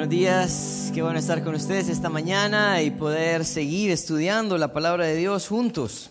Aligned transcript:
Buenos 0.00 0.16
días, 0.16 0.90
qué 0.94 1.02
bueno 1.02 1.18
estar 1.18 1.44
con 1.44 1.54
ustedes 1.54 1.90
esta 1.90 2.08
mañana 2.08 2.80
y 2.80 2.90
poder 2.90 3.44
seguir 3.44 3.90
estudiando 3.90 4.56
la 4.56 4.72
palabra 4.72 5.04
de 5.04 5.14
Dios 5.14 5.46
juntos. 5.46 6.08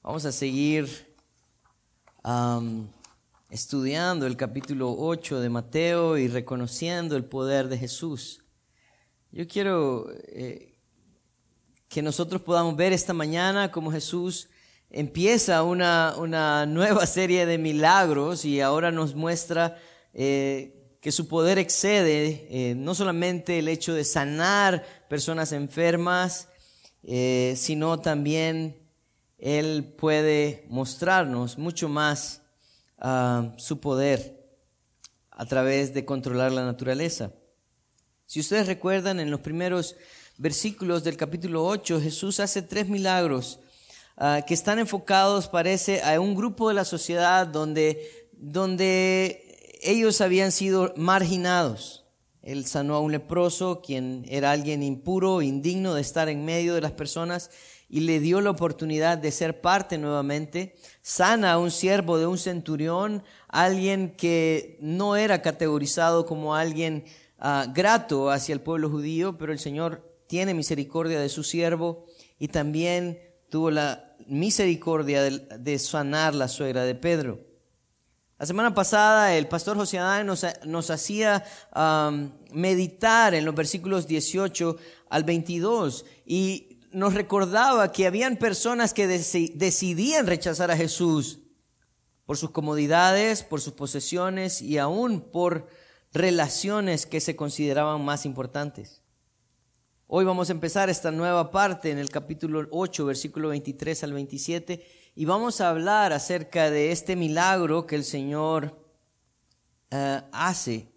Vamos 0.00 0.24
a 0.26 0.30
seguir 0.30 1.12
estudiando 3.50 4.28
el 4.28 4.36
capítulo 4.36 4.94
8 4.96 5.40
de 5.40 5.48
Mateo 5.48 6.16
y 6.18 6.28
reconociendo 6.28 7.16
el 7.16 7.24
poder 7.24 7.66
de 7.66 7.78
Jesús. 7.78 8.44
Yo 9.32 9.48
quiero 9.48 10.06
eh, 10.28 10.78
que 11.88 12.00
nosotros 12.00 12.42
podamos 12.42 12.76
ver 12.76 12.92
esta 12.92 13.12
mañana 13.12 13.72
cómo 13.72 13.90
Jesús 13.90 14.48
empieza 14.88 15.64
una, 15.64 16.14
una 16.16 16.64
nueva 16.64 17.06
serie 17.06 17.44
de 17.44 17.58
milagros 17.58 18.44
y 18.44 18.60
ahora 18.60 18.92
nos 18.92 19.16
muestra 19.16 19.78
eh, 20.14 20.75
que 21.06 21.12
su 21.12 21.28
poder 21.28 21.56
excede 21.56 22.48
eh, 22.50 22.74
no 22.74 22.92
solamente 22.92 23.60
el 23.60 23.68
hecho 23.68 23.94
de 23.94 24.02
sanar 24.02 24.84
personas 25.08 25.52
enfermas, 25.52 26.48
eh, 27.04 27.54
sino 27.56 28.00
también 28.00 28.76
Él 29.38 29.84
puede 29.96 30.66
mostrarnos 30.68 31.58
mucho 31.58 31.88
más 31.88 32.42
ah, 32.98 33.54
su 33.56 33.78
poder 33.78 34.48
a 35.30 35.46
través 35.46 35.94
de 35.94 36.04
controlar 36.04 36.50
la 36.50 36.64
naturaleza. 36.64 37.30
Si 38.26 38.40
ustedes 38.40 38.66
recuerdan, 38.66 39.20
en 39.20 39.30
los 39.30 39.38
primeros 39.38 39.94
versículos 40.38 41.04
del 41.04 41.16
capítulo 41.16 41.64
8, 41.66 42.00
Jesús 42.00 42.40
hace 42.40 42.62
tres 42.62 42.88
milagros 42.88 43.60
ah, 44.16 44.40
que 44.44 44.54
están 44.54 44.80
enfocados, 44.80 45.46
parece, 45.46 46.02
a 46.02 46.18
un 46.18 46.34
grupo 46.34 46.66
de 46.66 46.74
la 46.74 46.84
sociedad 46.84 47.46
donde, 47.46 48.28
donde 48.32 49.45
ellos 49.82 50.20
habían 50.20 50.52
sido 50.52 50.92
marginados. 50.96 52.04
Él 52.42 52.64
sanó 52.66 52.94
a 52.94 53.00
un 53.00 53.12
leproso, 53.12 53.82
quien 53.82 54.24
era 54.28 54.52
alguien 54.52 54.82
impuro, 54.82 55.42
indigno 55.42 55.94
de 55.94 56.00
estar 56.00 56.28
en 56.28 56.44
medio 56.44 56.74
de 56.74 56.80
las 56.80 56.92
personas, 56.92 57.50
y 57.88 58.00
le 58.00 58.20
dio 58.20 58.40
la 58.40 58.50
oportunidad 58.50 59.18
de 59.18 59.32
ser 59.32 59.60
parte 59.60 59.98
nuevamente. 59.98 60.76
Sana 61.02 61.52
a 61.52 61.58
un 61.58 61.70
siervo 61.70 62.18
de 62.18 62.26
un 62.26 62.38
centurión, 62.38 63.24
alguien 63.48 64.14
que 64.16 64.78
no 64.80 65.16
era 65.16 65.42
categorizado 65.42 66.26
como 66.26 66.54
alguien 66.54 67.04
ah, 67.38 67.66
grato 67.72 68.30
hacia 68.30 68.52
el 68.52 68.60
pueblo 68.60 68.90
judío, 68.90 69.36
pero 69.38 69.52
el 69.52 69.58
Señor 69.58 70.16
tiene 70.26 70.54
misericordia 70.54 71.20
de 71.20 71.28
su 71.28 71.44
siervo 71.44 72.06
y 72.38 72.48
también 72.48 73.20
tuvo 73.48 73.70
la 73.70 74.16
misericordia 74.26 75.22
de 75.22 75.78
sanar 75.78 76.34
la 76.34 76.48
suegra 76.48 76.84
de 76.84 76.94
Pedro. 76.94 77.55
La 78.38 78.44
semana 78.44 78.74
pasada 78.74 79.34
el 79.34 79.48
pastor 79.48 79.78
José 79.78 79.98
Adán 79.98 80.26
nos, 80.26 80.90
hacía 80.90 81.42
meditar 82.52 83.34
en 83.34 83.46
los 83.46 83.54
versículos 83.54 84.06
18 84.06 84.76
al 85.08 85.24
22 85.24 86.04
y 86.26 86.80
nos 86.92 87.14
recordaba 87.14 87.92
que 87.92 88.06
habían 88.06 88.36
personas 88.36 88.92
que 88.92 89.06
decidían 89.06 90.26
rechazar 90.26 90.70
a 90.70 90.76
Jesús 90.76 91.40
por 92.26 92.36
sus 92.36 92.50
comodidades, 92.50 93.42
por 93.42 93.62
sus 93.62 93.72
posesiones 93.72 94.60
y 94.60 94.76
aún 94.76 95.22
por 95.22 95.68
relaciones 96.12 97.06
que 97.06 97.20
se 97.20 97.36
consideraban 97.36 98.04
más 98.04 98.26
importantes. 98.26 99.02
Hoy 100.08 100.26
vamos 100.26 100.50
a 100.50 100.52
empezar 100.52 100.90
esta 100.90 101.10
nueva 101.10 101.50
parte 101.50 101.90
en 101.90 101.98
el 101.98 102.10
capítulo 102.10 102.68
8, 102.70 103.06
versículo 103.06 103.48
23 103.48 104.04
al 104.04 104.12
27 104.12 105.05
y 105.18 105.24
vamos 105.24 105.62
a 105.62 105.70
hablar 105.70 106.12
acerca 106.12 106.70
de 106.70 106.92
este 106.92 107.16
milagro 107.16 107.86
que 107.86 107.96
el 107.96 108.04
Señor 108.04 108.78
eh, 109.90 110.20
hace. 110.30 110.92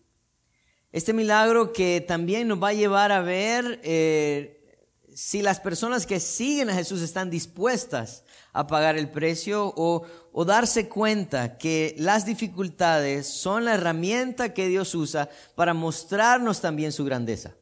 Este 0.92 1.14
milagro 1.14 1.71
que 1.71 2.02
también 2.02 2.49
nos 2.49 2.61
va 2.61 2.70
a 2.70 2.73
llevar 2.73 3.14
a 3.14 3.21
ver 3.21 3.80
eh, 3.82 4.83
si 5.16 5.42
las 5.42 5.61
personas 5.61 6.05
que 6.05 6.20
siguen 6.20 6.70
a 6.70 6.73
Jesús 6.73 7.02
están 7.02 7.30
dispuestas 7.30 8.26
a 8.52 8.67
pagar 8.67 8.98
el 8.98 9.10
precio 9.10 9.73
o, 9.77 10.04
o 10.33 10.44
darse 10.44 10.89
cuenta 10.89 11.58
que 11.58 11.95
las 11.98 12.26
dificultades 12.26 13.26
son 13.26 13.64
la 13.64 13.76
herramienta 13.76 14.54
que 14.54 14.67
Dios 14.67 14.95
usa 14.95 15.30
para 15.55 15.73
mostrarnos 15.73 16.60
también 16.60 16.92
su 16.92 17.05
grandeza. 17.05 17.55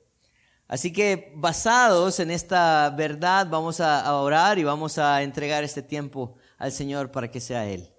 Así 0.68 0.92
que 0.92 1.32
basados 1.36 2.20
en 2.20 2.32
esta 2.32 2.90
verdad 2.90 3.48
vamos 3.48 3.80
a 3.80 4.12
orar 4.16 4.58
y 4.58 4.64
vamos 4.64 4.98
a 4.98 5.22
entregar 5.22 5.64
este 5.64 5.84
tiempo 5.84 6.36
al 6.58 6.72
Señor 6.72 7.12
para 7.12 7.30
que 7.32 7.40
sea 7.40 7.68
Él. 7.70 7.90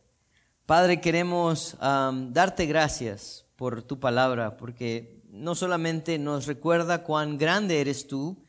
Padre, 0.66 1.00
queremos 1.00 1.76
darte 1.80 2.66
gracias 2.66 3.46
por 3.56 3.82
tu 3.82 3.98
palabra, 3.98 4.56
porque 4.56 5.22
no 5.30 5.54
solamente 5.54 6.18
nos 6.18 6.46
recuerda 6.46 7.02
cuán 7.04 7.38
grande 7.38 7.80
eres 7.80 8.06
tú, 8.06 8.44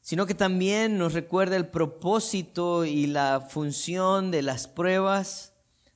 sino 0.00 0.26
que 0.26 0.34
también 0.34 0.98
nos 0.98 1.14
recuerda 1.14 1.56
el 1.56 1.68
propósito 1.68 2.84
y 2.84 3.06
la 3.06 3.40
función 3.48 4.30
de 4.30 4.42
las 4.42 4.68
pruebas 4.68 5.52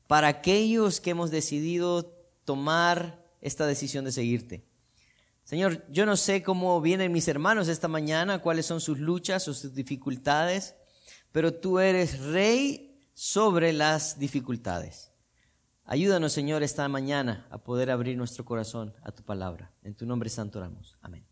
para 0.06 0.28
aquellos 0.28 1.00
que 1.00 1.10
hemos 1.10 1.30
decidido 1.30 2.04
tomar 2.44 3.24
esta 3.40 3.66
decisión 3.66 4.04
de 4.04 4.12
seguirte. 4.12 4.64
Señor, 5.44 5.84
yo 5.88 6.06
no 6.06 6.16
sé 6.16 6.42
cómo 6.42 6.80
vienen 6.80 7.12
mis 7.12 7.28
hermanos 7.28 7.68
esta 7.68 7.88
mañana, 7.88 8.40
cuáles 8.40 8.66
son 8.66 8.80
sus 8.80 8.98
luchas 8.98 9.46
o 9.48 9.54
sus 9.54 9.74
dificultades, 9.74 10.74
pero 11.30 11.54
tú 11.54 11.78
eres 11.78 12.20
rey 12.20 12.89
sobre 13.20 13.74
las 13.74 14.18
dificultades. 14.18 15.10
Ayúdanos, 15.84 16.32
Señor, 16.32 16.62
esta 16.62 16.88
mañana 16.88 17.46
a 17.50 17.58
poder 17.58 17.90
abrir 17.90 18.16
nuestro 18.16 18.46
corazón 18.46 18.94
a 19.02 19.12
tu 19.12 19.22
palabra. 19.22 19.70
En 19.82 19.94
tu 19.94 20.06
nombre 20.06 20.30
santo 20.30 20.58
oramos. 20.58 20.96
Amén. 21.02 21.22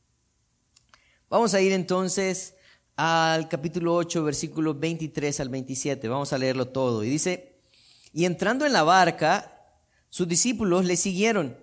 Vamos 1.30 1.54
a 1.54 1.62
ir 1.62 1.72
entonces 1.72 2.56
al 2.94 3.48
capítulo 3.48 3.94
8, 3.94 4.22
versículo 4.22 4.74
23 4.74 5.40
al 5.40 5.48
27. 5.48 6.08
Vamos 6.08 6.30
a 6.34 6.36
leerlo 6.36 6.68
todo. 6.68 7.02
Y 7.02 7.08
dice, 7.08 7.58
y 8.12 8.26
entrando 8.26 8.66
en 8.66 8.74
la 8.74 8.82
barca, 8.82 9.72
sus 10.10 10.28
discípulos 10.28 10.84
le 10.84 10.98
siguieron. 10.98 11.56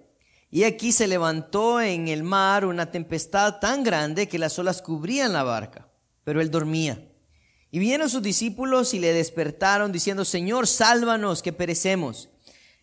Y 0.50 0.64
aquí 0.64 0.92
se 0.92 1.08
levantó 1.08 1.80
en 1.82 2.08
el 2.08 2.24
mar 2.24 2.66
una 2.66 2.90
tempestad 2.90 3.60
tan 3.60 3.84
grande 3.84 4.28
que 4.28 4.40
las 4.40 4.58
olas 4.58 4.82
cubrían 4.82 5.34
la 5.34 5.44
barca, 5.44 5.88
pero 6.24 6.42
él 6.42 6.50
dormía. 6.50 7.12
Y 7.76 7.80
vinieron 7.80 8.10
sus 8.10 8.22
discípulos 8.22 8.94
y 8.94 9.00
le 9.00 9.12
despertaron 9.12 9.92
diciendo, 9.92 10.24
Señor, 10.24 10.66
sálvanos 10.66 11.44
que 11.44 11.52
perecemos. 11.52 12.30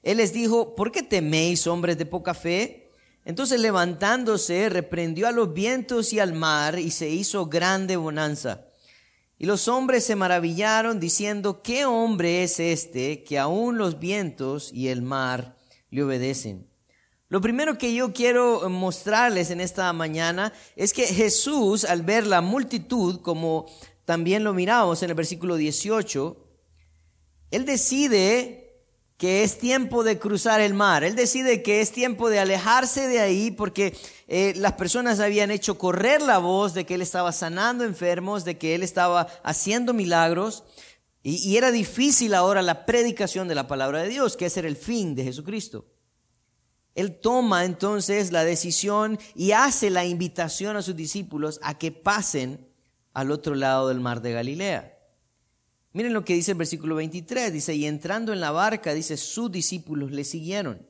Él 0.03 0.19
les 0.19 0.35
dijo, 0.35 0.75
¿por 0.75 0.93
qué 0.93 1.03
teméis, 1.03 1.67
hombres 1.67 1.97
de 1.97 2.05
poca 2.05 2.35
fe? 2.35 2.91
Entonces 3.25 3.59
levantándose, 3.59 4.69
reprendió 4.69 5.29
a 5.29 5.33
los 5.33 5.55
vientos 5.55 6.13
y 6.13 6.19
al 6.21 6.35
mar 6.35 6.79
y 6.79 6.91
se 6.91 7.09
hizo 7.09 7.47
grande 7.47 7.97
bonanza. 7.97 8.67
Y 9.39 9.47
los 9.47 9.67
hombres 9.67 10.05
se 10.05 10.15
maravillaron 10.15 11.01
diciendo, 11.01 11.63
¿qué 11.63 11.87
hombre 11.87 12.43
es 12.43 12.61
este 12.61 13.25
que 13.25 13.39
aún 13.39 13.79
los 13.79 13.99
vientos 13.99 14.71
y 14.75 14.89
el 14.89 15.01
mar 15.01 15.57
le 15.89 16.03
obedecen? 16.03 16.69
Lo 17.31 17.41
primero 17.41 17.79
que 17.79 17.95
yo 17.95 18.13
quiero 18.13 18.69
mostrarles 18.69 19.51
en 19.51 19.63
esta 19.63 19.91
mañana 19.95 20.53
es 20.77 20.93
que 20.93 21.07
Jesús, 21.07 21.87
al 21.87 22.03
ver 22.03 22.27
la 22.27 22.43
multitud 22.43 23.23
como 23.23 23.65
también 24.05 24.45
lo 24.45 24.55
miramos 24.55 25.03
en 25.03 25.11
el 25.11 25.17
versículo 25.17 25.57
18, 25.57 26.37
él 27.51 27.65
decide 27.65 28.63
que 29.17 29.45
es 29.45 29.59
tiempo 29.59 30.03
de 30.03 30.19
cruzar 30.19 30.61
el 30.61 30.75
mar, 30.75 31.05
él 31.05 31.15
decide 31.15 31.63
que 31.63 31.81
es 31.81 31.93
tiempo 31.93 32.29
de 32.29 32.41
alejarse 32.41 33.07
de 33.07 33.21
ahí 33.21 33.53
porque 33.53 33.97
eh, 34.27 34.53
las 34.57 34.73
personas 34.73 35.21
habían 35.21 35.53
hecho 35.53 35.79
correr 35.79 36.21
la 36.23 36.39
voz 36.39 36.75
de 36.75 36.85
que 36.85 36.95
él 36.95 37.03
estaba 37.03 37.31
sanando 37.31 37.85
enfermos, 37.85 38.45
de 38.45 38.59
que 38.59 38.75
él 38.75 38.83
estaba 38.83 39.29
haciendo 39.45 39.93
milagros. 39.93 40.65
Y, 41.23 41.57
era 41.57 41.71
difícil 41.71 42.35
ahora 42.35 42.63
la 42.63 42.85
predicación 42.85 43.47
de 43.47 43.55
la 43.55 43.69
palabra 43.69 44.03
de 44.03 44.09
Dios, 44.09 44.37
que 44.37 44.47
era 44.47 44.67
el 44.67 44.77
fin 44.77 45.15
de 45.15 45.23
Jesucristo. 45.23 45.87
Él 46.97 47.21
toma 47.21 47.65
entonces 47.65 48.33
la 48.33 48.43
decisión 48.43 49.21
y 49.37 49.53
hace 49.53 49.91
la 49.91 50.05
invitación 50.05 50.77
a 50.77 50.83
sus 50.83 50.97
discípulos 50.97 51.61
a 51.63 51.79
que 51.79 51.93
pasen 51.93 52.72
al 53.15 53.31
otro 53.31 53.55
lado 53.55 53.89
del 53.89 54.01
mar 54.01 54.23
de 54.23 54.33
Galilea. 54.33 54.99
Miren 55.93 56.15
lo 56.15 56.25
que 56.25 56.35
dice 56.35 56.53
el 56.53 56.59
versículo 56.59 56.97
23, 56.97 57.53
dice, 57.53 57.75
y 57.75 57.87
entrando 57.87 58.33
en 58.33 58.41
la 58.41 58.51
barca, 58.51 58.95
dice, 58.95 59.17
sus 59.17 59.53
discípulos 59.53 60.11
le 60.11 60.25
siguieron. 60.25 60.87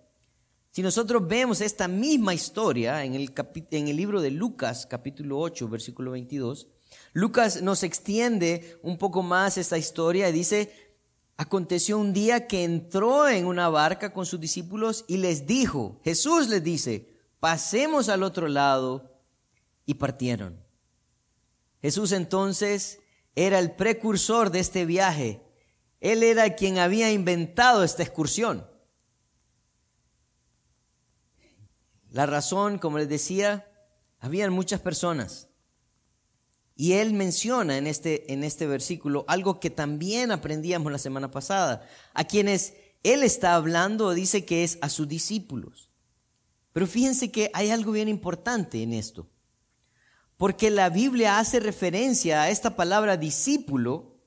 Si 0.71 0.81
nosotros 0.81 1.27
vemos 1.27 1.61
esta 1.61 1.87
misma 1.89 2.33
historia 2.33 3.05
en 3.05 3.15
el, 3.15 3.97
libro 3.97 4.23
de 4.23 4.31
Lucas, 4.31 4.87
capítulo 4.87 5.39
8, 5.41 5.69
versículo 5.69 6.13
22, 6.13 6.69
Lucas 7.13 7.61
nos 7.63 7.83
extiende 7.83 8.79
un 8.83 8.97
poco 8.97 9.23
más 9.23 9.59
esta 9.59 9.77
historia 9.77 10.29
y 10.29 10.33
dice, 10.33 10.73
aconteció 11.37 11.99
un 11.99 12.13
día 12.13 12.47
que 12.47 12.65
entró 12.65 13.29
en 13.29 13.45
una 13.47 13.69
barca 13.69 14.15
con 14.15 14.25
sus 14.25 14.41
discípulos 14.41 15.05
y 15.09 15.19
les 15.19 15.47
dijo, 15.47 16.01
Jesús 16.05 16.49
les 16.49 16.63
dice, 16.63 17.09
pasemos 17.39 18.09
al 18.09 18.23
otro 18.23 18.49
lado 18.49 19.21
y 19.85 19.95
partieron. 19.95 20.59
Jesús 21.83 22.13
entonces 22.13 23.01
era 23.35 23.59
el 23.59 23.73
precursor 23.73 24.51
de 24.51 24.61
este 24.61 24.87
viaje. 24.87 25.43
Él 26.01 26.23
era 26.23 26.55
quien 26.55 26.79
había 26.79 27.13
inventado 27.13 27.85
esta 27.85 28.03
excursión. 28.03 28.67
La 32.11 32.27
razón, 32.27 32.79
como 32.79 32.99
les 32.99 33.09
decía, 33.09 33.69
Habían 34.23 34.53
muchas 34.53 34.81
personas. 34.81 35.49
Y 36.77 36.93
él 36.93 37.13
menciona 37.13 37.77
en 37.77 37.89
este, 37.89 38.33
en 38.33 38.45
este 38.45 38.69
versículo 38.69 39.25
algo 39.27 39.59
que 39.59 39.69
también 39.69 40.31
aprendíamos 40.31 40.93
la 40.93 40.99
semana 40.99 41.33
pasada. 41.33 41.85
A 42.15 42.23
quienes 42.25 42.75
él 43.03 43.25
está 43.25 43.57
hablando 43.57 44.15
dice 44.15 44.45
que 44.45 44.63
es 44.63 44.79
a 44.81 44.89
sus 44.89 45.09
discípulos. 45.09 45.91
Pero 46.73 46.87
fíjense 46.87 47.33
que 47.33 47.51
hay 47.53 47.71
algo 47.71 47.91
bien 47.91 48.09
importante 48.09 48.81
en 48.85 48.93
esto. 48.95 49.29
Porque 50.37 50.71
la 50.71 50.89
Biblia 50.89 51.39
hace 51.39 51.61
referencia 51.61 52.43
a 52.43 52.51
esta 52.51 52.75
palabra 52.77 53.17
discípulo, 53.17 54.19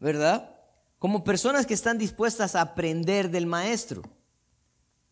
¿verdad? 0.00 0.56
Como 0.98 1.24
personas 1.24 1.66
que 1.66 1.74
están 1.74 1.98
dispuestas 1.98 2.54
a 2.54 2.62
aprender 2.62 3.30
del 3.30 3.46
maestro. 3.46 4.02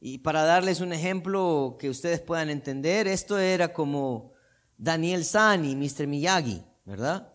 Y 0.01 0.19
para 0.19 0.45
darles 0.45 0.81
un 0.81 0.93
ejemplo 0.93 1.77
que 1.79 1.91
ustedes 1.91 2.21
puedan 2.21 2.49
entender, 2.49 3.07
esto 3.07 3.39
era 3.39 3.73
como 3.73 4.33
Daniel 4.79 5.25
San 5.25 5.65
y 5.65 5.77
Mr. 5.77 6.07
Miyagi, 6.07 6.65
¿verdad? 6.87 7.33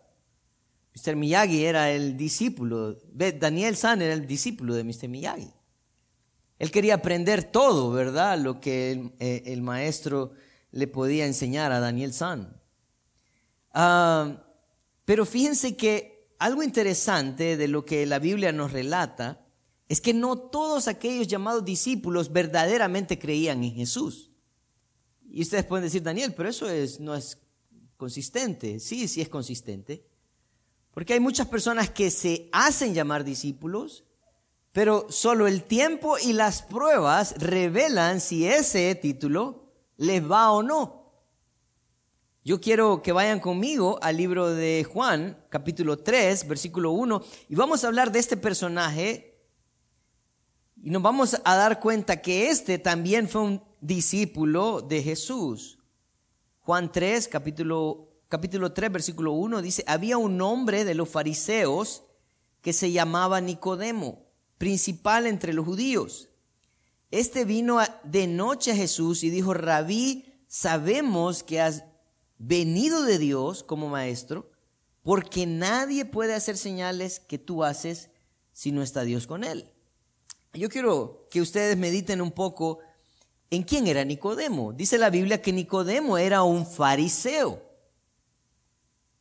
Mr. 0.96 1.16
Miyagi 1.16 1.66
era 1.66 1.92
el 1.92 2.18
discípulo, 2.18 2.98
Daniel 3.14 3.76
San 3.76 4.02
era 4.02 4.14
el 4.14 4.26
discípulo 4.26 4.74
de 4.74 4.84
Mr. 4.84 5.08
Miyagi. 5.10 5.54
Él 6.58 6.72
quería 6.72 6.96
aprender 6.96 7.44
todo, 7.44 7.92
¿verdad? 7.92 8.40
Lo 8.40 8.62
que 8.62 8.92
el, 8.92 9.12
eh, 9.20 9.62
maestro 9.62 10.32
le 10.72 10.88
podía 10.88 11.26
enseñar 11.26 11.72
a 11.72 11.80
Daniel 11.80 12.14
San. 12.14 12.55
Ah, 13.78 14.42
pero 15.04 15.26
fíjense 15.26 15.76
que 15.76 16.34
algo 16.40 16.64
interesante 16.64 17.58
de 17.58 17.68
lo 17.68 17.86
que 17.86 18.06
la 18.06 18.20
Biblia 18.20 18.54
nos 18.54 18.72
relata 18.72 19.46
es 19.90 20.00
que 20.00 20.14
no 20.14 20.38
todos 20.38 20.88
aquellos 20.88 21.28
llamados 21.28 21.66
discípulos 21.66 22.32
verdaderamente 22.32 23.20
creían 23.20 23.64
en 23.64 23.74
Jesús. 23.74 24.32
Y 25.30 25.42
ustedes 25.42 25.66
pueden 25.66 25.84
decir, 25.84 26.02
Daniel, 26.02 26.34
pero 26.34 26.48
eso 26.48 26.70
es, 26.70 27.02
no 27.02 27.14
es 27.14 27.38
consistente. 27.98 28.80
Sí, 28.80 29.10
sí 29.10 29.22
es 29.22 29.28
consistente. 29.28 30.06
Porque 30.94 31.14
hay 31.14 31.20
muchas 31.20 31.48
personas 31.48 31.90
que 31.90 32.10
se 32.10 32.48
hacen 32.54 32.94
llamar 32.94 33.26
discípulos, 33.26 34.06
pero 34.72 35.08
solo 35.10 35.48
el 35.48 35.64
tiempo 35.64 36.18
y 36.18 36.32
las 36.32 36.62
pruebas 36.62 37.36
revelan 37.38 38.22
si 38.22 38.48
ese 38.48 38.96
título 38.96 39.74
les 39.98 40.24
va 40.24 40.52
o 40.52 40.64
no. 40.64 41.05
Yo 42.48 42.62
quiero 42.62 43.02
que 43.02 43.12
vayan 43.12 43.40
conmigo 43.40 43.98
al 44.04 44.18
libro 44.18 44.52
de 44.52 44.84
Juan, 44.84 45.36
capítulo 45.50 45.98
3, 45.98 46.48
versículo 46.48 46.92
1, 46.92 47.24
y 47.50 47.56
vamos 47.56 47.84
a 47.84 47.88
hablar 47.88 48.12
de 48.12 48.20
este 48.20 48.38
personaje 48.38 49.42
y 50.80 50.92
nos 50.92 51.02
vamos 51.02 51.42
a 51.44 51.56
dar 51.56 51.80
cuenta 51.80 52.22
que 52.22 52.52
este 52.52 52.78
también 52.78 53.28
fue 53.28 53.42
un 53.42 53.64
discípulo 53.82 54.82
de 54.82 55.02
Jesús. 55.02 55.80
Juan 56.60 56.92
3, 56.92 57.28
capítulo, 57.30 58.10
capítulo 58.28 58.72
3, 58.74 58.92
versículo 58.92 59.32
1 59.32 59.64
dice, 59.64 59.84
había 59.88 60.20
un 60.20 60.40
hombre 60.40 60.86
de 60.86 60.94
los 60.94 61.10
fariseos 61.10 62.04
que 62.62 62.74
se 62.74 62.92
llamaba 62.92 63.42
Nicodemo, 63.42 64.22
principal 64.60 65.26
entre 65.26 65.52
los 65.52 65.66
judíos. 65.66 66.30
Este 67.10 67.44
vino 67.44 67.80
de 68.04 68.28
noche 68.28 68.74
a 68.74 68.76
Jesús 68.76 69.24
y 69.24 69.32
dijo, 69.32 69.56
rabí, 69.56 70.44
sabemos 70.48 71.42
que 71.42 71.60
has 71.60 71.84
venido 72.38 73.04
de 73.04 73.18
Dios 73.18 73.64
como 73.64 73.90
maestro, 73.90 74.52
porque 75.04 75.46
nadie 75.46 76.06
puede 76.06 76.34
hacer 76.34 76.58
señales 76.58 77.20
que 77.20 77.38
tú 77.38 77.64
haces 77.64 78.10
si 78.52 78.72
no 78.72 78.82
está 78.82 79.04
Dios 79.04 79.28
con 79.28 79.44
él. 79.44 79.72
Yo 80.54 80.70
quiero 80.70 81.28
que 81.30 81.42
ustedes 81.42 81.78
mediten 81.78 82.22
un 82.22 82.32
poco 82.32 82.80
en 83.50 83.64
quién 83.64 83.88
era 83.88 84.04
Nicodemo. 84.04 84.74
Dice 84.74 84.98
la 84.98 85.10
Biblia 85.10 85.42
que 85.42 85.54
Nicodemo 85.54 86.18
era 86.18 86.44
un 86.44 86.66
fariseo. 86.66 87.62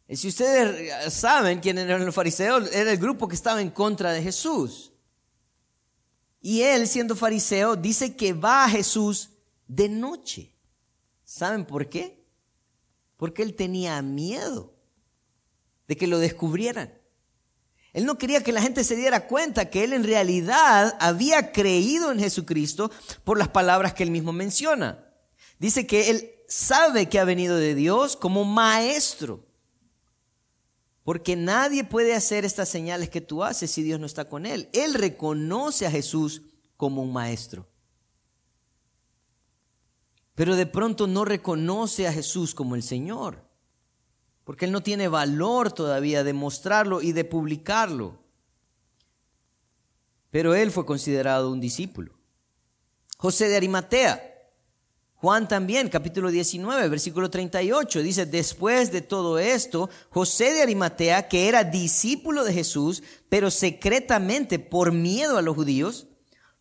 Y 0.07 0.17
si 0.17 0.29
ustedes 0.29 1.13
saben 1.13 1.61
quién 1.61 1.79
eran 1.79 2.05
los 2.05 2.15
fariseos, 2.15 2.73
era 2.73 2.93
el 2.93 2.99
grupo 2.99 3.27
que 3.27 3.35
estaba 3.35 3.61
en 3.61 3.71
contra 3.71 4.13
de 4.13 4.23
Jesús. 4.23 4.93
Y 6.41 6.61
él, 6.61 6.87
siendo 6.87 7.17
fariseo, 7.17 7.75
dice 7.75 8.15
que 8.15 8.35
va 8.35 8.65
a 8.65 8.69
Jesús 8.69 9.31
de 9.67 9.89
noche. 9.89 10.53
¿Saben 11.25 11.65
por 11.65 11.89
qué? 11.89 12.24
Porque 13.17 13.43
él 13.43 13.55
tenía 13.55 14.01
miedo 14.03 14.75
de 15.89 15.97
que 15.97 16.07
lo 16.07 16.19
descubrieran. 16.19 16.93
Él 17.93 18.07
no 18.07 18.19
quería 18.19 18.43
que 18.43 18.53
la 18.53 18.61
gente 18.61 18.83
se 18.83 18.97
diera 18.97 19.29
cuenta 19.29 19.71
que 19.71 19.85
él 19.85 19.93
en 19.93 20.03
realidad 20.03 20.97
había 20.99 21.53
creído 21.53 22.11
en 22.11 22.19
Jesucristo 22.19 22.91
por 23.23 23.39
las 23.39 23.49
palabras 23.49 23.95
que 23.95 24.03
él 24.03 24.11
mismo 24.11 24.33
menciona. 24.33 25.05
Dice 25.61 25.87
que 25.87 26.11
él 26.11 26.31
sabe 26.49 27.09
que 27.09 27.21
ha 27.21 27.25
venido 27.25 27.57
de 27.57 27.77
Dios 27.77 28.17
como 28.17 28.45
maestro. 28.45 29.47
Porque 31.05 31.37
nadie 31.37 31.85
puede 31.85 32.15
hacer 32.15 32.45
estas 32.45 32.69
señales 32.69 33.11
que 33.11 33.21
tú 33.21 33.45
haces 33.45 33.71
si 33.71 33.83
Dios 33.83 34.01
no 34.01 34.07
está 34.07 34.29
con 34.29 34.45
él. 34.45 34.69
Él 34.73 34.95
reconoce 34.95 35.87
a 35.87 35.91
Jesús 35.91 36.43
como 36.77 37.03
un 37.03 37.13
maestro. 37.13 37.69
Pero 40.35 40.57
de 40.57 40.67
pronto 40.67 41.07
no 41.07 41.25
reconoce 41.25 42.07
a 42.09 42.13
Jesús 42.13 42.55
como 42.55 42.75
el 42.75 42.83
Señor 42.83 43.45
porque 44.45 44.67
él 44.67 44.73
no 44.73 44.83
tiene 44.83 45.09
valor 45.09 45.73
todavía 45.73 46.23
de 46.23 46.35
mostrarlo 46.35 47.01
y 47.01 47.13
de 47.13 47.25
publicarlo. 47.25 48.19
Pero 50.31 50.55
él 50.55 50.71
fue 50.71 50.85
considerado 50.85 51.51
un 51.51 51.61
discípulo. 51.61 52.13
José 53.17 53.49
de 53.49 53.57
Arimatea, 53.57 54.31
Juan 55.15 55.49
también, 55.49 55.89
capítulo 55.89 56.31
19, 56.31 56.89
versículo 56.89 57.31
38, 57.31 58.03
dice, 58.03 58.27
después 58.27 58.93
de 58.93 59.01
todo 59.01 59.39
esto, 59.39 59.89
José 60.11 60.53
de 60.53 60.61
Arimatea, 60.61 61.29
que 61.29 61.49
era 61.49 61.65
discípulo 61.65 62.45
de 62.45 62.53
Jesús, 62.53 63.03
pero 63.31 63.51
secretamente 63.51 64.59
por 64.59 64.93
miedo 64.93 65.39
a 65.39 65.43
los 65.43 65.55
judíos, 65.55 66.09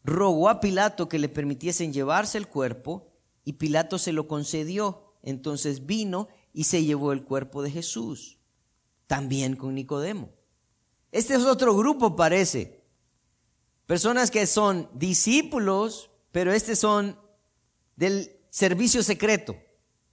rogó 0.06 0.48
a 0.48 0.62
Pilato 0.62 1.10
que 1.10 1.20
le 1.20 1.28
permitiesen 1.28 1.92
llevarse 1.92 2.38
el 2.38 2.48
cuerpo 2.48 3.13
y 3.46 3.54
Pilato 3.54 3.98
se 3.98 4.14
lo 4.14 4.28
concedió. 4.28 5.14
Entonces 5.22 5.86
vino 5.86 6.28
y 6.54 6.66
se 6.66 6.84
llevó 6.84 7.14
el 7.14 7.24
cuerpo 7.24 7.62
de 7.64 7.72
Jesús, 7.72 8.40
también 9.08 9.56
con 9.56 9.76
Nicodemo. 9.76 10.30
Este 11.12 11.36
es 11.36 11.44
otro 11.44 11.76
grupo, 11.76 12.16
parece. 12.16 12.84
Personas 13.86 14.32
que 14.32 14.46
son 14.48 14.90
discípulos, 14.94 16.10
pero 16.32 16.52
este 16.52 16.76
son 16.76 17.18
del 17.96 18.32
servicio 18.50 19.04
secreto, 19.04 19.56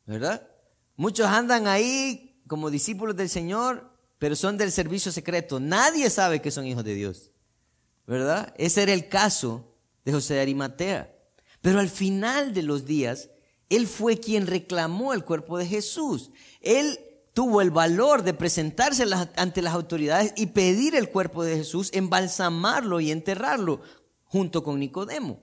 ¿verdad? 0.07 0.49
Muchos 0.97 1.27
andan 1.27 1.67
ahí 1.67 2.43
como 2.47 2.71
discípulos 2.71 3.17
del 3.17 3.29
Señor, 3.29 3.91
pero 4.19 4.37
son 4.37 4.59
del 4.59 4.71
servicio 4.73 5.11
secreto. 5.13 5.61
Nadie 5.61 6.11
sabe 6.11 6.43
que 6.43 6.51
son 6.51 6.67
hijos 6.67 6.85
de 6.85 6.95
Dios, 6.95 7.31
¿verdad? 8.07 8.53
Ese 8.59 8.83
era 8.83 8.93
el 8.93 9.09
caso 9.09 9.75
de 10.05 10.13
José 10.13 10.35
de 10.35 10.41
Arimatea. 10.41 11.15
Pero 11.61 11.79
al 11.79 11.89
final 11.89 12.55
de 12.55 12.63
los 12.63 12.87
días, 12.87 13.31
él 13.69 13.87
fue 13.87 14.19
quien 14.19 14.47
reclamó 14.47 15.13
el 15.13 15.25
cuerpo 15.25 15.59
de 15.59 15.67
Jesús. 15.67 16.31
Él 16.61 16.99
tuvo 17.33 17.61
el 17.61 17.71
valor 17.71 18.23
de 18.23 18.35
presentarse 18.35 19.05
ante 19.37 19.63
las 19.63 19.75
autoridades 19.75 20.33
y 20.37 20.47
pedir 20.47 20.95
el 20.95 21.11
cuerpo 21.11 21.45
de 21.45 21.57
Jesús, 21.57 21.91
embalsamarlo 21.93 23.01
y 23.01 23.11
enterrarlo 23.11 23.81
junto 24.25 24.63
con 24.63 24.79
Nicodemo. 24.79 25.41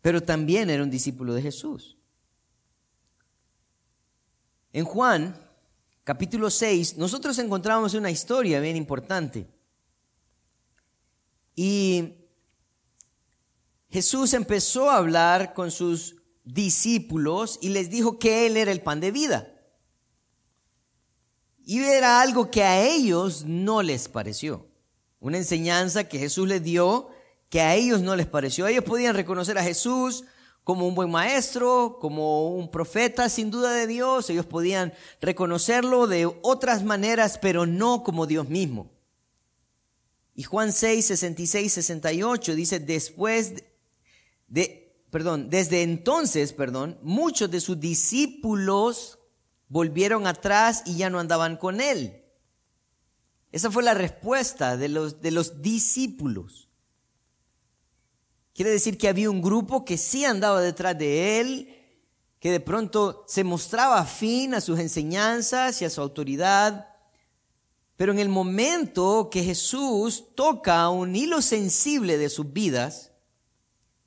Pero 0.00 0.22
también 0.22 0.70
era 0.70 0.82
un 0.82 0.90
discípulo 0.90 1.34
de 1.34 1.42
Jesús. 1.42 1.96
En 4.72 4.84
Juan, 4.84 5.36
capítulo 6.04 6.50
6, 6.50 6.96
nosotros 6.96 7.38
encontramos 7.38 7.94
una 7.94 8.10
historia 8.10 8.60
bien 8.60 8.76
importante. 8.76 9.46
Y 11.54 12.17
Jesús 13.90 14.34
empezó 14.34 14.90
a 14.90 14.96
hablar 14.96 15.54
con 15.54 15.70
sus 15.70 16.16
discípulos 16.44 17.58
y 17.62 17.70
les 17.70 17.90
dijo 17.90 18.18
que 18.18 18.46
Él 18.46 18.56
era 18.56 18.70
el 18.70 18.82
pan 18.82 19.00
de 19.00 19.10
vida. 19.10 19.54
Y 21.64 21.80
era 21.80 22.20
algo 22.20 22.50
que 22.50 22.62
a 22.62 22.82
ellos 22.82 23.44
no 23.44 23.82
les 23.82 24.08
pareció. 24.08 24.66
Una 25.20 25.36
enseñanza 25.36 26.04
que 26.04 26.18
Jesús 26.18 26.48
les 26.48 26.62
dio 26.62 27.10
que 27.50 27.60
a 27.60 27.74
ellos 27.74 28.00
no 28.00 28.16
les 28.16 28.26
pareció. 28.26 28.66
Ellos 28.66 28.84
podían 28.84 29.14
reconocer 29.14 29.58
a 29.58 29.62
Jesús 29.62 30.24
como 30.64 30.86
un 30.86 30.94
buen 30.94 31.10
maestro, 31.10 31.98
como 32.00 32.54
un 32.54 32.70
profeta 32.70 33.28
sin 33.28 33.50
duda 33.50 33.72
de 33.72 33.86
Dios. 33.86 34.28
Ellos 34.30 34.46
podían 34.46 34.92
reconocerlo 35.20 36.06
de 36.06 36.26
otras 36.42 36.84
maneras, 36.84 37.38
pero 37.40 37.66
no 37.66 38.02
como 38.02 38.26
Dios 38.26 38.48
mismo. 38.48 38.90
Y 40.34 40.44
Juan 40.44 40.72
6, 40.72 41.06
66, 41.06 41.72
68 41.72 42.54
dice, 42.54 42.78
después 42.78 43.54
de, 44.48 45.04
perdón, 45.10 45.50
desde 45.50 45.82
entonces, 45.82 46.52
perdón, 46.52 46.98
muchos 47.02 47.50
de 47.50 47.60
sus 47.60 47.78
discípulos 47.78 49.18
volvieron 49.68 50.26
atrás 50.26 50.82
y 50.86 50.96
ya 50.96 51.10
no 51.10 51.20
andaban 51.20 51.56
con 51.56 51.80
él. 51.80 52.24
Esa 53.52 53.70
fue 53.70 53.82
la 53.82 53.94
respuesta 53.94 54.76
de 54.76 54.88
los, 54.88 55.20
de 55.20 55.30
los 55.30 55.62
discípulos. 55.62 56.68
Quiere 58.54 58.70
decir 58.70 58.98
que 58.98 59.08
había 59.08 59.30
un 59.30 59.40
grupo 59.40 59.84
que 59.84 59.96
sí 59.96 60.24
andaba 60.24 60.60
detrás 60.60 60.98
de 60.98 61.40
él, 61.40 61.74
que 62.40 62.50
de 62.50 62.60
pronto 62.60 63.24
se 63.26 63.44
mostraba 63.44 64.00
afín 64.00 64.54
a 64.54 64.60
sus 64.60 64.78
enseñanzas 64.78 65.80
y 65.80 65.84
a 65.84 65.90
su 65.90 66.00
autoridad, 66.00 66.88
pero 67.96 68.12
en 68.12 68.20
el 68.20 68.28
momento 68.28 69.28
que 69.30 69.42
Jesús 69.42 70.24
toca 70.36 70.88
un 70.88 71.16
hilo 71.16 71.42
sensible 71.42 72.16
de 72.16 72.28
sus 72.28 72.52
vidas, 72.52 73.07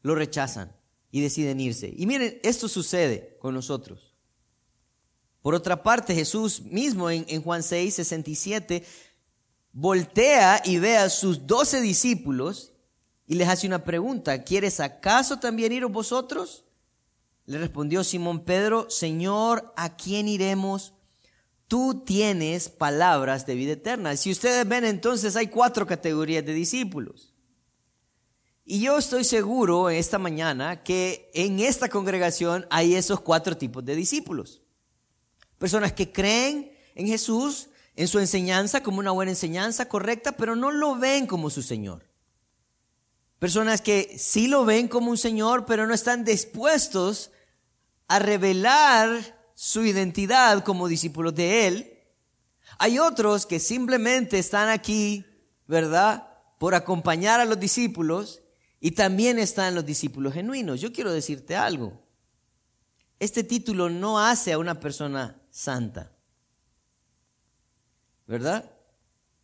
lo 0.01 0.15
rechazan 0.15 0.75
y 1.11 1.21
deciden 1.21 1.59
irse. 1.59 1.93
Y 1.95 2.05
miren, 2.05 2.39
esto 2.43 2.67
sucede 2.67 3.37
con 3.39 3.53
nosotros. 3.53 4.15
Por 5.41 5.55
otra 5.55 5.81
parte, 5.81 6.13
Jesús 6.13 6.61
mismo 6.61 7.09
en, 7.09 7.41
Juan 7.41 7.63
6, 7.63 7.95
67, 7.95 8.85
voltea 9.73 10.61
y 10.63 10.77
ve 10.77 10.97
a 10.97 11.09
sus 11.09 11.47
doce 11.47 11.81
discípulos 11.81 12.73
y 13.27 13.35
les 13.35 13.47
hace 13.47 13.65
una 13.65 13.83
pregunta, 13.83 14.43
¿quieres 14.43 14.79
acaso 14.79 15.39
también 15.39 15.71
iros 15.71 15.91
vosotros? 15.91 16.65
Le 17.45 17.57
respondió 17.57 18.03
Simón 18.03 18.43
Pedro, 18.43 18.89
Señor, 18.89 19.73
¿a 19.75 19.95
quién 19.95 20.27
iremos? 20.27 20.93
Tú 21.67 22.03
tienes 22.05 22.69
palabras 22.69 23.45
de 23.45 23.55
vida 23.55 23.73
eterna. 23.73 24.15
Si 24.17 24.31
ustedes 24.31 24.67
ven 24.67 24.85
entonces 24.85 25.35
hay 25.35 25.47
cuatro 25.47 25.87
categorías 25.87 26.45
de 26.45 26.53
discípulos. 26.53 27.30
Y 28.63 28.81
yo 28.81 28.97
estoy 28.97 29.23
seguro 29.23 29.89
esta 29.89 30.19
mañana 30.19 30.83
que 30.83 31.31
en 31.33 31.59
esta 31.59 31.89
congregación 31.89 32.67
hay 32.69 32.95
esos 32.95 33.21
cuatro 33.21 33.57
tipos 33.57 33.83
de 33.83 33.95
discípulos. 33.95 34.61
Personas 35.57 35.93
que 35.93 36.11
creen 36.11 36.71
en 36.95 37.07
Jesús, 37.07 37.69
en 37.95 38.07
su 38.07 38.19
enseñanza 38.19 38.83
como 38.83 38.99
una 38.99 39.11
buena 39.11 39.31
enseñanza 39.31 39.87
correcta, 39.87 40.33
pero 40.33 40.55
no 40.55 40.71
lo 40.71 40.95
ven 40.95 41.25
como 41.25 41.49
su 41.49 41.63
Señor. 41.63 42.07
Personas 43.39 43.81
que 43.81 44.15
sí 44.19 44.47
lo 44.47 44.65
ven 44.65 44.87
como 44.87 45.09
un 45.09 45.17
Señor, 45.17 45.65
pero 45.65 45.87
no 45.87 45.95
están 45.95 46.23
dispuestos 46.23 47.31
a 48.07 48.19
revelar 48.19 49.39
su 49.55 49.83
identidad 49.83 50.63
como 50.63 50.87
discípulos 50.87 51.33
de 51.33 51.67
Él. 51.67 51.99
Hay 52.77 52.99
otros 52.99 53.47
que 53.47 53.59
simplemente 53.59 54.37
están 54.37 54.69
aquí, 54.69 55.25
¿verdad? 55.65 56.27
Por 56.59 56.75
acompañar 56.75 57.39
a 57.39 57.45
los 57.45 57.59
discípulos 57.59 58.41
y 58.81 58.91
también 58.91 59.37
están 59.37 59.75
los 59.75 59.85
discípulos 59.85 60.33
genuinos. 60.33 60.81
Yo 60.81 60.91
quiero 60.91 61.13
decirte 61.13 61.55
algo. 61.55 62.01
Este 63.19 63.43
título 63.43 63.89
no 63.89 64.19
hace 64.19 64.51
a 64.51 64.57
una 64.57 64.79
persona 64.79 65.39
santa. 65.51 66.11
¿Verdad? 68.25 68.71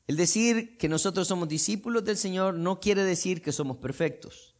El 0.08 0.17
decir 0.17 0.77
que 0.79 0.89
nosotros 0.89 1.27
somos 1.27 1.48
discípulos 1.48 2.03
del 2.03 2.17
Señor 2.17 2.56
no 2.56 2.79
quiere 2.79 3.03
decir 3.03 3.44
que 3.44 3.51
somos 3.51 3.77
perfectos. 3.77 4.56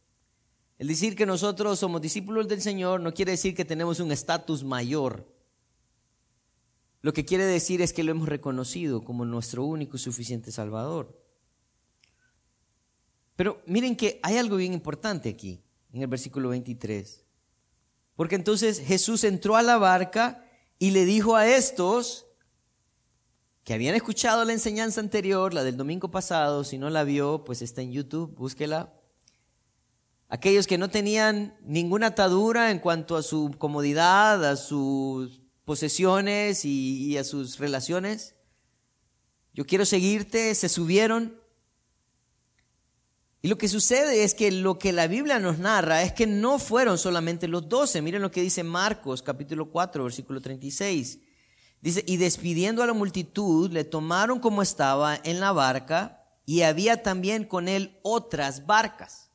El 0.78 0.86
decir 0.86 1.16
que 1.16 1.26
nosotros 1.26 1.80
somos 1.80 2.00
discípulos 2.00 2.46
del 2.46 2.62
Señor 2.62 3.00
no 3.00 3.12
quiere 3.12 3.32
decir 3.32 3.56
que 3.56 3.64
tenemos 3.64 3.98
un 3.98 4.12
estatus 4.12 4.62
mayor. 4.62 5.26
Lo 7.00 7.12
que 7.12 7.24
quiere 7.24 7.46
decir 7.46 7.82
es 7.82 7.92
que 7.92 8.04
lo 8.04 8.12
hemos 8.12 8.28
reconocido 8.28 9.02
como 9.02 9.24
nuestro 9.24 9.64
único 9.64 9.96
y 9.96 10.00
suficiente 10.00 10.52
Salvador. 10.52 11.27
Pero 13.38 13.62
miren 13.66 13.94
que 13.94 14.18
hay 14.24 14.36
algo 14.36 14.56
bien 14.56 14.72
importante 14.72 15.28
aquí, 15.28 15.62
en 15.92 16.02
el 16.02 16.08
versículo 16.08 16.48
23. 16.48 17.24
Porque 18.16 18.34
entonces 18.34 18.80
Jesús 18.80 19.22
entró 19.22 19.54
a 19.54 19.62
la 19.62 19.78
barca 19.78 20.44
y 20.80 20.90
le 20.90 21.04
dijo 21.04 21.36
a 21.36 21.46
estos, 21.46 22.26
que 23.62 23.74
habían 23.74 23.94
escuchado 23.94 24.44
la 24.44 24.52
enseñanza 24.52 25.00
anterior, 25.00 25.54
la 25.54 25.62
del 25.62 25.76
domingo 25.76 26.10
pasado, 26.10 26.64
si 26.64 26.78
no 26.78 26.90
la 26.90 27.04
vio, 27.04 27.44
pues 27.44 27.62
está 27.62 27.80
en 27.80 27.92
YouTube, 27.92 28.34
búsquela. 28.34 28.92
Aquellos 30.28 30.66
que 30.66 30.76
no 30.76 30.90
tenían 30.90 31.56
ninguna 31.62 32.08
atadura 32.08 32.72
en 32.72 32.80
cuanto 32.80 33.16
a 33.16 33.22
su 33.22 33.54
comodidad, 33.56 34.44
a 34.44 34.56
sus 34.56 35.42
posesiones 35.64 36.64
y, 36.64 37.04
y 37.04 37.18
a 37.18 37.22
sus 37.22 37.60
relaciones. 37.60 38.34
Yo 39.54 39.64
quiero 39.64 39.84
seguirte, 39.84 40.56
se 40.56 40.68
subieron. 40.68 41.38
Y 43.40 43.48
lo 43.48 43.56
que 43.56 43.68
sucede 43.68 44.24
es 44.24 44.34
que 44.34 44.50
lo 44.50 44.78
que 44.78 44.92
la 44.92 45.06
Biblia 45.06 45.38
nos 45.38 45.58
narra 45.58 46.02
es 46.02 46.12
que 46.12 46.26
no 46.26 46.58
fueron 46.58 46.98
solamente 46.98 47.46
los 47.46 47.68
doce. 47.68 48.02
Miren 48.02 48.22
lo 48.22 48.32
que 48.32 48.42
dice 48.42 48.64
Marcos 48.64 49.22
capítulo 49.22 49.70
4, 49.70 50.02
versículo 50.02 50.40
36. 50.40 51.20
Dice, 51.80 52.02
y 52.06 52.16
despidiendo 52.16 52.82
a 52.82 52.86
la 52.86 52.92
multitud, 52.92 53.70
le 53.70 53.84
tomaron 53.84 54.40
como 54.40 54.62
estaba 54.62 55.20
en 55.22 55.38
la 55.38 55.52
barca 55.52 56.24
y 56.44 56.62
había 56.62 57.04
también 57.04 57.44
con 57.44 57.68
él 57.68 58.00
otras 58.02 58.66
barcas. 58.66 59.30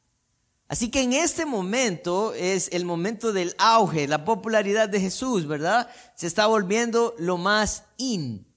Así 0.68 0.90
que 0.90 1.02
en 1.02 1.14
este 1.14 1.46
momento 1.46 2.34
es 2.34 2.70
el 2.74 2.84
momento 2.84 3.32
del 3.32 3.56
auge, 3.58 4.08
la 4.08 4.26
popularidad 4.26 4.90
de 4.90 5.00
Jesús, 5.00 5.48
¿verdad? 5.48 5.90
Se 6.16 6.28
está 6.28 6.48
volviendo 6.48 7.16
lo 7.20 7.38
más 7.38 7.86
in. 7.98 8.48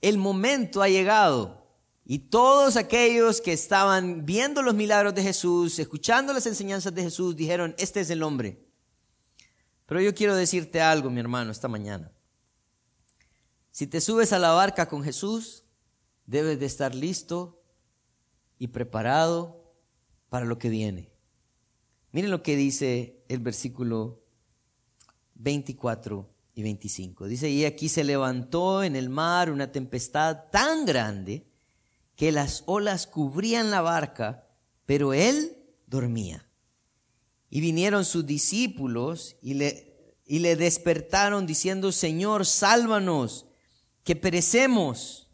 El 0.00 0.18
momento 0.18 0.82
ha 0.82 0.88
llegado 0.88 1.63
y 2.06 2.18
todos 2.18 2.76
aquellos 2.76 3.40
que 3.40 3.52
estaban 3.52 4.26
viendo 4.26 4.60
los 4.60 4.74
milagros 4.74 5.14
de 5.14 5.22
Jesús, 5.22 5.78
escuchando 5.78 6.34
las 6.34 6.46
enseñanzas 6.46 6.94
de 6.94 7.02
Jesús, 7.02 7.34
dijeron, 7.34 7.74
este 7.78 8.00
es 8.00 8.10
el 8.10 8.22
hombre. 8.22 8.62
Pero 9.86 10.02
yo 10.02 10.14
quiero 10.14 10.36
decirte 10.36 10.82
algo, 10.82 11.08
mi 11.08 11.20
hermano, 11.20 11.50
esta 11.50 11.68
mañana. 11.68 12.12
Si 13.70 13.86
te 13.86 14.02
subes 14.02 14.34
a 14.34 14.38
la 14.38 14.50
barca 14.50 14.86
con 14.86 15.02
Jesús, 15.02 15.64
debes 16.26 16.60
de 16.60 16.66
estar 16.66 16.94
listo 16.94 17.62
y 18.58 18.68
preparado 18.68 19.74
para 20.28 20.44
lo 20.44 20.58
que 20.58 20.68
viene. 20.68 21.10
Miren 22.12 22.30
lo 22.30 22.42
que 22.42 22.54
dice 22.54 23.24
el 23.28 23.38
versículo 23.38 24.22
24 25.36 26.30
y 26.54 26.62
25. 26.62 27.26
Dice, 27.28 27.48
y 27.48 27.64
aquí 27.64 27.88
se 27.88 28.04
levantó 28.04 28.82
en 28.84 28.94
el 28.94 29.08
mar 29.08 29.50
una 29.50 29.72
tempestad 29.72 30.50
tan 30.50 30.84
grande 30.84 31.46
que 32.16 32.32
las 32.32 32.62
olas 32.66 33.06
cubrían 33.06 33.70
la 33.70 33.80
barca, 33.80 34.46
pero 34.86 35.14
él 35.14 35.56
dormía. 35.86 36.48
Y 37.50 37.60
vinieron 37.60 38.04
sus 38.04 38.26
discípulos 38.26 39.36
y 39.40 39.54
le, 39.54 40.16
y 40.26 40.40
le 40.40 40.56
despertaron 40.56 41.46
diciendo, 41.46 41.92
Señor, 41.92 42.46
sálvanos 42.46 43.46
que 44.02 44.16
perecemos. 44.16 45.28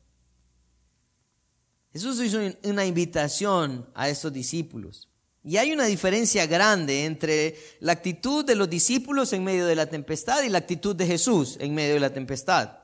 Jesús 1.92 2.20
hizo 2.20 2.38
una 2.64 2.86
invitación 2.86 3.88
a 3.94 4.08
estos 4.08 4.32
discípulos. 4.32 5.08
Y 5.42 5.56
hay 5.56 5.72
una 5.72 5.86
diferencia 5.86 6.46
grande 6.46 7.06
entre 7.06 7.56
la 7.80 7.92
actitud 7.92 8.44
de 8.44 8.54
los 8.54 8.68
discípulos 8.68 9.32
en 9.32 9.42
medio 9.42 9.66
de 9.66 9.74
la 9.74 9.86
tempestad 9.86 10.42
y 10.42 10.50
la 10.50 10.58
actitud 10.58 10.94
de 10.94 11.06
Jesús 11.06 11.56
en 11.60 11.74
medio 11.74 11.94
de 11.94 12.00
la 12.00 12.12
tempestad. 12.12 12.78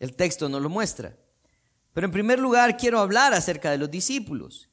El 0.00 0.16
texto 0.16 0.48
nos 0.48 0.60
lo 0.60 0.68
muestra. 0.68 1.16
Pero 1.92 2.06
en 2.06 2.12
primer 2.12 2.38
lugar 2.38 2.76
quiero 2.76 3.00
hablar 3.00 3.34
acerca 3.34 3.70
de 3.70 3.78
los 3.78 3.90
discípulos. 3.90 4.68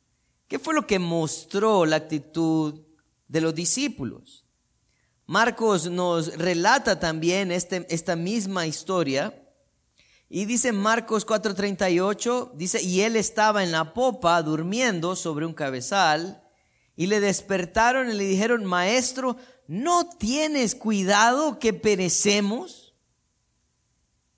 ¿Qué 0.48 0.60
fue 0.60 0.74
lo 0.74 0.88
que 0.88 1.00
mostró 1.00 1.86
la 1.86 1.98
actitud 1.98 2.82
de 3.28 3.42
los 3.42 3.54
discípulos? 3.54 4.46
Marcos 5.26 5.90
nos 5.90 6.38
relata 6.38 7.00
también 7.00 7.52
este, 7.52 7.86
esta 7.90 8.16
misma 8.16 8.66
historia 8.66 9.34
y 10.30 10.46
dice 10.46 10.72
Marcos 10.74 11.26
4:38, 11.26 12.52
dice, 12.54 12.82
y 12.82 13.02
él 13.02 13.16
estaba 13.16 13.64
en 13.64 13.72
la 13.72 13.94
popa 13.94 14.42
durmiendo 14.42 15.16
sobre 15.16 15.46
un 15.46 15.54
cabezal, 15.54 16.44
y 16.96 17.08
le 17.08 17.20
despertaron 17.20 18.10
y 18.10 18.14
le 18.14 18.26
dijeron, 18.26 18.66
maestro, 18.66 19.38
¿no 19.68 20.10
tienes 20.18 20.76
cuidado 20.76 21.60
que 21.60 21.72
perecemos? 21.72 22.87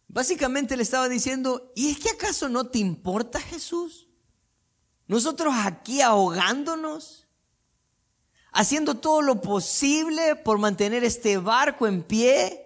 Básicamente 0.09 0.75
le 0.75 0.83
estaba 0.83 1.07
diciendo, 1.07 1.71
¿y 1.75 1.91
es 1.91 1.99
que 1.99 2.09
acaso 2.09 2.49
no 2.49 2.67
te 2.67 2.79
importa 2.79 3.39
Jesús? 3.39 4.07
Nosotros 5.07 5.53
aquí 5.55 6.01
ahogándonos, 6.01 7.27
haciendo 8.51 8.95
todo 8.95 9.21
lo 9.21 9.39
posible 9.39 10.35
por 10.35 10.57
mantener 10.57 11.03
este 11.03 11.37
barco 11.37 11.85
en 11.85 12.01
pie, 12.01 12.65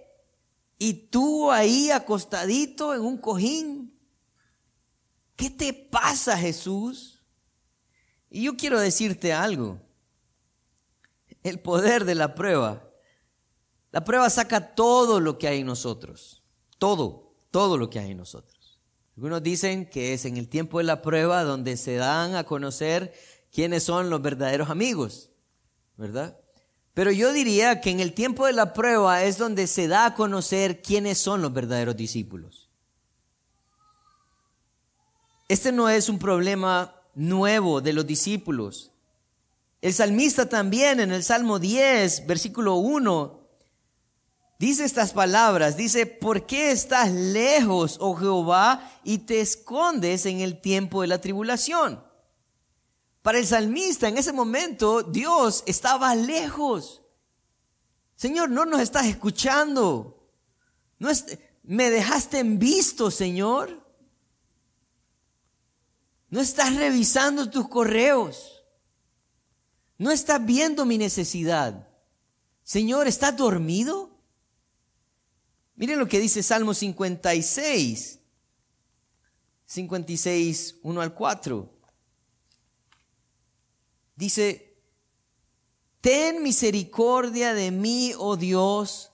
y 0.77 0.93
tú 0.93 1.51
ahí 1.51 1.91
acostadito 1.91 2.93
en 2.93 3.01
un 3.01 3.17
cojín. 3.17 3.97
¿Qué 5.35 5.50
te 5.50 5.73
pasa, 5.73 6.38
Jesús? 6.38 7.21
Y 8.29 8.43
yo 8.43 8.57
quiero 8.57 8.79
decirte 8.79 9.33
algo. 9.33 9.79
El 11.41 11.59
poder 11.59 12.05
de 12.05 12.15
la 12.15 12.35
prueba. 12.35 12.89
La 13.91 14.03
prueba 14.03 14.29
saca 14.29 14.75
todo 14.75 15.19
lo 15.19 15.38
que 15.38 15.47
hay 15.47 15.59
en 15.59 15.67
nosotros. 15.67 16.43
Todo, 16.77 17.22
todo 17.53 17.77
lo 17.77 17.91
que 17.91 18.00
hay 18.00 18.12
en 18.12 18.17
nosotros. 18.17 18.79
Algunos 19.15 19.43
dicen 19.43 19.88
que 19.88 20.15
es 20.15 20.25
en 20.25 20.38
el 20.38 20.50
tiempo 20.50 20.79
de 20.79 20.86
la 20.86 21.03
prueba 21.03 21.43
donde 21.43 21.77
se 21.77 21.98
dan 21.98 22.33
a 22.33 22.45
conocer 22.45 23.13
quiénes 23.51 23.83
son 23.83 24.10
los 24.10 24.24
verdaderos 24.24 24.72
amigos, 24.72 25.29
¿verdad? 25.95 26.36
Pero 26.95 27.12
yo 27.12 27.31
diría 27.31 27.79
que 27.79 27.91
en 27.91 28.00
el 28.00 28.13
tiempo 28.13 28.48
de 28.48 28.53
la 28.53 28.74
prueba 28.74 29.22
es 29.24 29.38
donde 29.38 29.67
se 29.67 29.88
da 29.88 30.07
a 30.07 30.15
conocer 30.15 30.81
quiénes 30.81 31.19
son 31.19 31.43
los 31.43 31.53
verdaderos 31.53 31.95
discípulos. 31.95 32.72
Este 35.48 35.72
no 35.72 35.89
es 35.89 36.10
un 36.10 36.17
problema 36.17 36.95
nuevo 37.13 37.81
de 37.81 37.93
los 37.93 38.07
discípulos. 38.07 38.91
El 39.79 39.93
salmista 39.93 40.50
también 40.50 41.00
en 41.00 41.12
el 41.12 41.24
Salmo 41.24 41.60
10, 41.60 42.25
versículo 42.25 42.77
1, 42.77 43.42
dice 44.65 44.86
estas 44.86 45.12
palabras, 45.12 45.75
dice, 45.75 46.05
¿por 46.05 46.46
qué 46.46 46.72
estás 46.72 47.12
lejos, 47.12 47.98
oh 48.00 48.15
Jehová, 48.15 48.89
y 49.03 49.17
te 49.17 49.41
escondes 49.41 50.25
en 50.25 50.39
el 50.39 50.62
tiempo 50.62 51.01
de 51.01 51.08
la 51.08 51.20
tribulación? 51.20 52.01
Para 53.22 53.39
el 53.39 53.46
salmista 53.46 54.08
en 54.08 54.17
ese 54.17 54.32
momento 54.32 55.03
Dios 55.03 55.63
estaba 55.65 56.15
lejos. 56.15 57.01
Señor, 58.15 58.51
no 58.51 58.63
nos 58.63 58.79
estás 58.79 59.05
escuchando. 59.05 60.29
No 60.98 61.10
me 61.63 61.89
dejaste 61.89 62.39
en 62.39 62.58
visto, 62.58 63.12
Señor. 63.12 63.86
No 66.29 66.39
estás 66.39 66.74
revisando 66.77 67.50
tus 67.50 67.67
correos. 67.67 68.63
No 69.98 70.10
estás 70.10 70.46
viendo 70.46 70.86
mi 70.86 70.98
necesidad. 70.98 71.89
Señor, 72.63 73.08
¿estás 73.08 73.36
dormido? 73.36 74.12
Miren 75.75 75.99
lo 75.99 76.07
que 76.07 76.19
dice 76.19 76.43
Salmo 76.43 76.73
56, 76.73 78.19
56, 79.65 80.75
1 80.83 81.01
al 81.01 81.13
4. 81.13 81.73
Dice, 84.15 84.77
ten 85.99 86.43
misericordia 86.43 87.53
de 87.53 87.71
mí, 87.71 88.13
oh 88.17 88.37
Dios, 88.37 89.11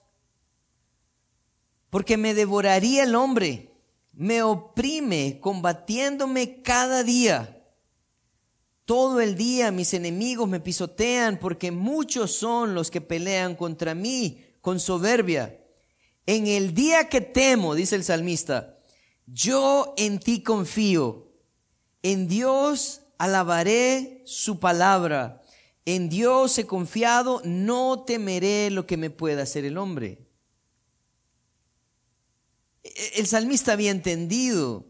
porque 1.88 2.16
me 2.16 2.34
devoraría 2.34 3.04
el 3.04 3.14
hombre, 3.14 3.72
me 4.12 4.42
oprime 4.42 5.38
combatiéndome 5.40 6.62
cada 6.62 7.02
día. 7.02 7.56
Todo 8.84 9.20
el 9.20 9.36
día 9.36 9.70
mis 9.70 9.94
enemigos 9.94 10.48
me 10.48 10.60
pisotean 10.60 11.38
porque 11.38 11.70
muchos 11.70 12.32
son 12.32 12.74
los 12.74 12.90
que 12.90 13.00
pelean 13.00 13.54
contra 13.54 13.94
mí 13.94 14.44
con 14.60 14.78
soberbia. 14.78 15.59
En 16.26 16.46
el 16.46 16.74
día 16.74 17.08
que 17.08 17.20
temo, 17.20 17.74
dice 17.74 17.96
el 17.96 18.04
salmista, 18.04 18.78
yo 19.26 19.94
en 19.96 20.18
ti 20.20 20.42
confío. 20.42 21.28
En 22.02 22.28
Dios 22.28 23.02
alabaré 23.18 24.22
su 24.26 24.60
palabra. 24.60 25.42
En 25.84 26.08
Dios 26.08 26.56
he 26.58 26.66
confiado, 26.66 27.40
no 27.44 28.04
temeré 28.04 28.70
lo 28.70 28.86
que 28.86 28.96
me 28.96 29.10
pueda 29.10 29.42
hacer 29.42 29.64
el 29.64 29.78
hombre. 29.78 30.18
El 33.14 33.26
salmista 33.26 33.72
había 33.72 33.90
entendido 33.90 34.86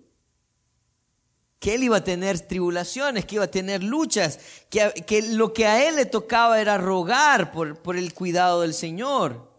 que 1.58 1.74
él 1.74 1.84
iba 1.84 1.98
a 1.98 2.04
tener 2.04 2.40
tribulaciones, 2.40 3.26
que 3.26 3.34
iba 3.34 3.44
a 3.44 3.50
tener 3.50 3.82
luchas, 3.82 4.38
que, 4.70 5.22
lo 5.28 5.52
que 5.52 5.66
a 5.66 5.86
él 5.86 5.96
le 5.96 6.06
tocaba 6.06 6.60
era 6.60 6.78
rogar 6.78 7.52
por, 7.52 7.82
por 7.82 7.96
el 7.96 8.14
cuidado 8.14 8.62
del 8.62 8.72
Señor. 8.72 9.49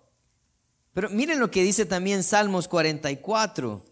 Pero 0.94 1.10
miren 1.10 1.40
lo 1.40 1.50
que 1.50 1.64
dice 1.64 1.86
también 1.86 2.24
Salmos 2.24 2.68
44. 2.68 3.86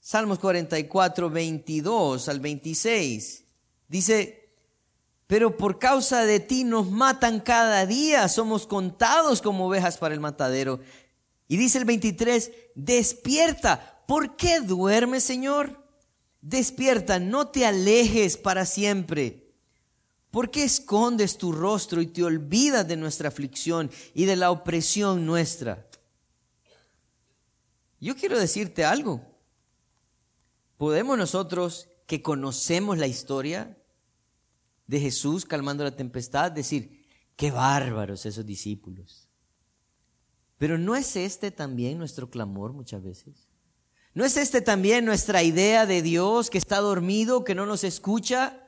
Salmos 0.00 0.38
44, 0.38 1.30
22 1.30 2.28
al 2.28 2.40
26. 2.40 3.44
Dice, 3.88 4.50
pero 5.26 5.56
por 5.56 5.78
causa 5.78 6.24
de 6.24 6.40
ti 6.40 6.64
nos 6.64 6.90
matan 6.90 7.40
cada 7.40 7.84
día, 7.86 8.28
somos 8.28 8.66
contados 8.66 9.42
como 9.42 9.66
ovejas 9.66 9.98
para 9.98 10.14
el 10.14 10.20
matadero. 10.20 10.80
Y 11.48 11.56
dice 11.56 11.78
el 11.78 11.84
23, 11.84 12.50
despierta, 12.74 14.02
¿por 14.06 14.36
qué 14.36 14.60
duermes, 14.60 15.24
Señor? 15.24 15.84
Despierta, 16.40 17.18
no 17.18 17.48
te 17.48 17.66
alejes 17.66 18.36
para 18.36 18.64
siempre. 18.64 19.47
¿Por 20.38 20.52
qué 20.52 20.62
escondes 20.62 21.36
tu 21.36 21.50
rostro 21.50 22.00
y 22.00 22.06
te 22.06 22.22
olvidas 22.22 22.86
de 22.86 22.96
nuestra 22.96 23.26
aflicción 23.26 23.90
y 24.14 24.24
de 24.24 24.36
la 24.36 24.52
opresión 24.52 25.26
nuestra? 25.26 25.88
Yo 27.98 28.14
quiero 28.14 28.38
decirte 28.38 28.84
algo. 28.84 29.20
¿Podemos 30.76 31.18
nosotros 31.18 31.88
que 32.06 32.22
conocemos 32.22 32.98
la 32.98 33.08
historia 33.08 33.76
de 34.86 35.00
Jesús 35.00 35.44
calmando 35.44 35.82
la 35.82 35.96
tempestad 35.96 36.52
decir, 36.52 37.04
qué 37.34 37.50
bárbaros 37.50 38.24
esos 38.24 38.46
discípulos? 38.46 39.28
Pero 40.56 40.78
¿no 40.78 40.94
es 40.94 41.16
este 41.16 41.50
también 41.50 41.98
nuestro 41.98 42.30
clamor 42.30 42.72
muchas 42.72 43.02
veces? 43.02 43.48
¿No 44.14 44.24
es 44.24 44.36
este 44.36 44.60
también 44.60 45.04
nuestra 45.04 45.42
idea 45.42 45.84
de 45.84 46.00
Dios 46.00 46.48
que 46.48 46.58
está 46.58 46.78
dormido, 46.78 47.42
que 47.42 47.56
no 47.56 47.66
nos 47.66 47.82
escucha? 47.82 48.67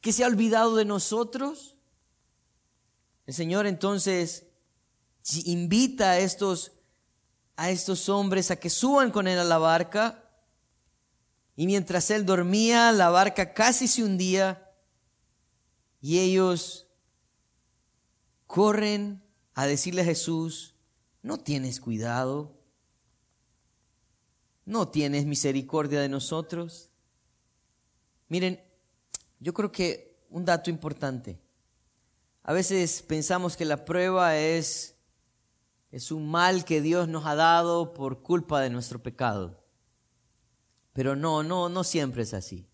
Que 0.00 0.12
se 0.12 0.24
ha 0.24 0.26
olvidado 0.26 0.76
de 0.76 0.84
nosotros. 0.84 1.76
El 3.26 3.34
Señor 3.34 3.66
entonces 3.66 4.46
invita 5.44 6.12
a 6.12 6.18
estos, 6.18 6.72
a 7.56 7.70
estos 7.70 8.08
hombres 8.08 8.50
a 8.50 8.56
que 8.56 8.70
suban 8.70 9.10
con 9.10 9.26
él 9.26 9.38
a 9.38 9.44
la 9.44 9.58
barca. 9.58 10.22
Y 11.56 11.66
mientras 11.66 12.10
él 12.10 12.24
dormía, 12.24 12.92
la 12.92 13.08
barca 13.08 13.54
casi 13.54 13.88
se 13.88 14.04
hundía 14.04 14.62
y 16.00 16.20
ellos 16.20 16.86
corren 18.46 19.22
a 19.54 19.66
decirle 19.66 20.02
a 20.02 20.04
Jesús, 20.04 20.74
no 21.22 21.38
tienes 21.38 21.80
cuidado, 21.80 22.56
no 24.64 24.88
tienes 24.88 25.24
misericordia 25.24 26.00
de 26.00 26.08
nosotros. 26.08 26.90
Miren, 28.28 28.62
yo 29.46 29.54
creo 29.54 29.70
que 29.70 30.18
un 30.28 30.44
dato 30.44 30.70
importante. 30.70 31.40
A 32.42 32.52
veces 32.52 33.00
pensamos 33.00 33.56
que 33.56 33.64
la 33.64 33.84
prueba 33.84 34.36
es, 34.36 34.96
es 35.92 36.10
un 36.10 36.28
mal 36.28 36.64
que 36.64 36.80
Dios 36.80 37.06
nos 37.06 37.26
ha 37.26 37.36
dado 37.36 37.94
por 37.94 38.24
culpa 38.24 38.60
de 38.60 38.70
nuestro 38.70 39.00
pecado. 39.00 39.62
Pero 40.92 41.14
no, 41.14 41.44
no, 41.44 41.68
no 41.68 41.84
siempre 41.84 42.24
es 42.24 42.34
así. 42.34 42.66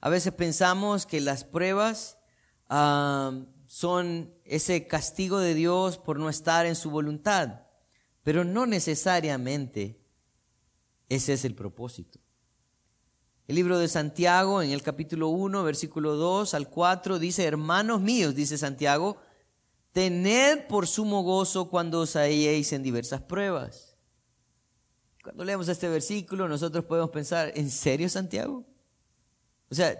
A 0.00 0.08
veces 0.08 0.32
pensamos 0.32 1.04
que 1.04 1.20
las 1.20 1.44
pruebas 1.44 2.16
ah, 2.70 3.38
son 3.66 4.32
ese 4.44 4.86
castigo 4.86 5.40
de 5.40 5.52
Dios 5.52 5.98
por 5.98 6.18
no 6.18 6.30
estar 6.30 6.64
en 6.64 6.74
su 6.74 6.90
voluntad, 6.90 7.66
pero 8.22 8.44
no 8.44 8.64
necesariamente 8.64 10.00
ese 11.10 11.34
es 11.34 11.44
el 11.44 11.54
propósito. 11.54 12.23
El 13.46 13.56
libro 13.56 13.78
de 13.78 13.88
Santiago, 13.88 14.62
en 14.62 14.70
el 14.70 14.82
capítulo 14.82 15.28
1, 15.28 15.62
versículo 15.64 16.16
2 16.16 16.54
al 16.54 16.70
4, 16.70 17.18
dice, 17.18 17.44
hermanos 17.44 18.00
míos, 18.00 18.34
dice 18.34 18.56
Santiago, 18.56 19.18
tened 19.92 20.66
por 20.66 20.86
sumo 20.86 21.22
gozo 21.22 21.68
cuando 21.68 22.00
os 22.00 22.16
halléis 22.16 22.72
en 22.72 22.82
diversas 22.82 23.20
pruebas. 23.20 23.96
Cuando 25.22 25.44
leemos 25.44 25.68
este 25.68 25.88
versículo, 25.90 26.48
nosotros 26.48 26.86
podemos 26.86 27.10
pensar, 27.10 27.52
¿en 27.54 27.70
serio, 27.70 28.08
Santiago? 28.08 28.64
O 29.70 29.74
sea, 29.74 29.94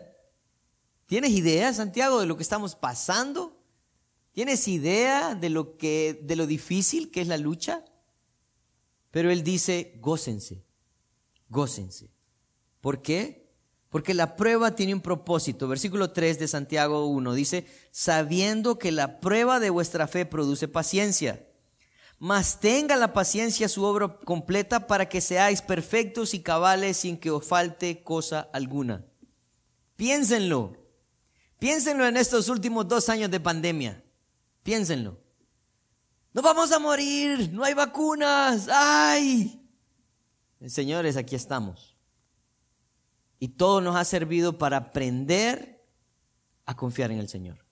¿tienes 1.05 1.31
idea, 1.33 1.73
Santiago, 1.75 2.21
de 2.21 2.27
lo 2.27 2.37
que 2.37 2.43
estamos 2.43 2.75
pasando? 2.75 3.59
¿Tienes 4.33 4.67
idea 4.69 5.35
de 5.35 5.51
lo 5.51 5.77
que 5.77 6.19
de 6.23 6.37
lo 6.37 6.47
difícil 6.47 7.11
que 7.11 7.21
es 7.21 7.29
la 7.29 7.37
lucha? 7.37 7.85
Pero 9.11 9.31
él 9.31 9.45
dice, 9.45 9.99
gócense, 10.01 10.65
gócense. 11.49 12.13
¿Por 12.85 13.01
qué? 13.01 13.49
Porque 13.88 14.12
la 14.12 14.37
prueba 14.37 14.75
tiene 14.75 14.92
un 14.92 15.01
propósito. 15.01 15.68
Versículo 15.68 16.11
3 16.11 16.38
de 16.38 16.47
Santiago 16.47 17.07
1 17.07 17.33
dice, 17.33 17.66
sabiendo 17.90 18.79
que 18.79 18.92
la 18.92 19.20
prueba 19.20 19.59
de 19.59 19.70
vuestra 19.70 20.07
fe 20.07 20.27
produce 20.27 20.68
paciencia. 20.68 21.49
Mas 22.18 22.61
tenga 22.61 22.97
la 22.97 23.14
paciencia 23.14 23.70
su 23.70 23.85
obra 23.85 24.18
completa 24.18 24.87
para 24.87 25.09
que 25.09 25.23
seáis 25.23 25.62
perfectos 25.62 26.35
y 26.35 26.42
cabales 26.42 26.99
sin 26.99 27.16
que 27.16 27.31
os 27.31 27.47
falte 27.47 28.03
cosa 28.03 28.51
alguna. 28.53 29.03
Piénsenlo. 29.97 30.77
Piénsenlo 31.59 32.07
en 32.07 32.18
estos 32.18 32.51
últimos 32.51 32.87
dos 32.87 33.09
años 33.09 33.31
de 33.31 33.40
pandemia. 33.40 34.05
Piénsenlo. 34.62 35.18
No 36.35 36.42
vamos 36.42 36.70
a 36.70 36.79
morir, 36.79 37.51
no 37.51 37.64
hay 37.64 37.73
vacunas. 37.73 38.68
¡Ay! 38.70 39.59
Señores, 40.66 41.16
aquí 41.16 41.35
estamos. 41.35 41.94
Y 43.45 43.49
todo 43.49 43.83
nos 43.83 43.95
ha 43.95 44.07
servido 44.07 44.57
para 44.57 44.79
aprender 44.79 45.87
a 46.65 46.75
confiar 46.75 47.11
en 47.11 47.19
el 47.19 47.29
Señor. 47.29 47.63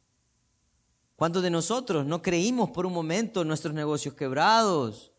¿Cuántos 1.16 1.42
de 1.42 1.48
nosotros 1.48 2.04
no 2.04 2.20
creímos 2.20 2.68
por 2.72 2.84
un 2.84 2.92
momento 2.92 3.42
nuestros 3.42 3.72
negocios 3.72 4.12
quebrados, 4.12 5.12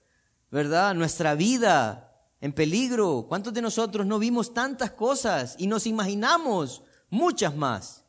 verdad? 0.52 0.94
Nuestra 0.94 1.34
vida 1.34 2.30
en 2.40 2.54
peligro. 2.54 3.26
¿Cuántos 3.28 3.52
de 3.56 3.64
nosotros 3.64 4.06
no 4.06 4.20
vimos 4.20 4.54
tantas 4.54 4.92
cosas 4.92 5.56
y 5.58 5.66
nos 5.66 5.88
imaginamos 5.88 6.84
muchas 7.10 7.56
más? 7.56 8.06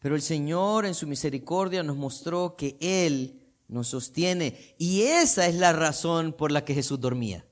Pero 0.00 0.14
el 0.14 0.20
Señor 0.20 0.84
en 0.84 0.94
su 0.94 1.06
misericordia 1.06 1.82
nos 1.82 1.96
mostró 1.96 2.56
que 2.56 2.76
Él 2.78 3.54
nos 3.68 3.88
sostiene 3.88 4.74
y 4.76 5.00
esa 5.00 5.46
es 5.46 5.54
la 5.54 5.72
razón 5.72 6.34
por 6.34 6.52
la 6.52 6.62
que 6.62 6.74
Jesús 6.74 7.00
dormía. 7.00 7.46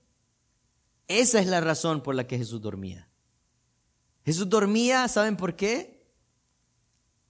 Esa 1.07 1.41
es 1.41 1.47
la 1.47 1.63
razón 1.63 2.03
por 2.03 2.15
la 2.15 2.27
que 2.27 2.37
Jesús 2.37 2.61
dormía. 2.61 3.08
Jesús 4.29 4.51
dormía, 4.51 5.09
¿saben 5.09 5.39
por 5.39 5.57
qué? 5.57 6.05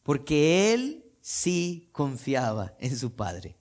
Porque 0.02 0.74
él 0.74 1.04
sí 1.20 1.90
confiaba 1.92 2.74
en 2.80 2.98
su 2.98 3.14
Padre. 3.14 3.56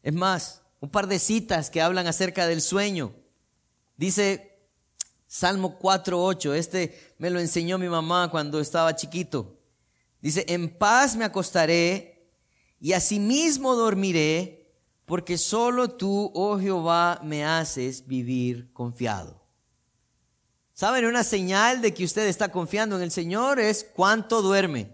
Es 0.00 0.14
más, 0.14 0.62
un 0.78 0.90
par 0.90 1.08
de 1.08 1.18
citas 1.18 1.70
que 1.70 1.82
hablan 1.82 2.06
acerca 2.06 2.46
del 2.46 2.62
sueño. 2.62 3.12
Dice 3.96 4.60
Salmo 5.26 5.76
4.8, 5.80 6.54
este 6.54 7.14
me 7.18 7.30
lo 7.30 7.40
enseñó 7.40 7.78
mi 7.78 7.88
mamá 7.88 8.30
cuando 8.30 8.60
estaba 8.60 8.94
chiquito. 8.94 9.58
Dice, 10.20 10.44
en 10.46 10.78
paz 10.78 11.16
me 11.16 11.24
acostaré 11.24 12.30
y 12.78 12.92
asimismo 12.92 13.74
dormiré, 13.74 14.72
porque 15.04 15.36
solo 15.36 15.90
tú, 15.90 16.30
oh 16.32 16.60
Jehová, 16.60 17.18
me 17.24 17.44
haces 17.44 18.06
vivir 18.06 18.72
confiado. 18.72 19.41
¿Saben? 20.82 21.04
Una 21.04 21.22
señal 21.22 21.80
de 21.80 21.94
que 21.94 22.04
usted 22.04 22.26
está 22.26 22.50
confiando 22.50 22.96
en 22.96 23.02
el 23.02 23.12
Señor 23.12 23.60
es 23.60 23.88
cuánto 23.94 24.42
duerme. 24.42 24.92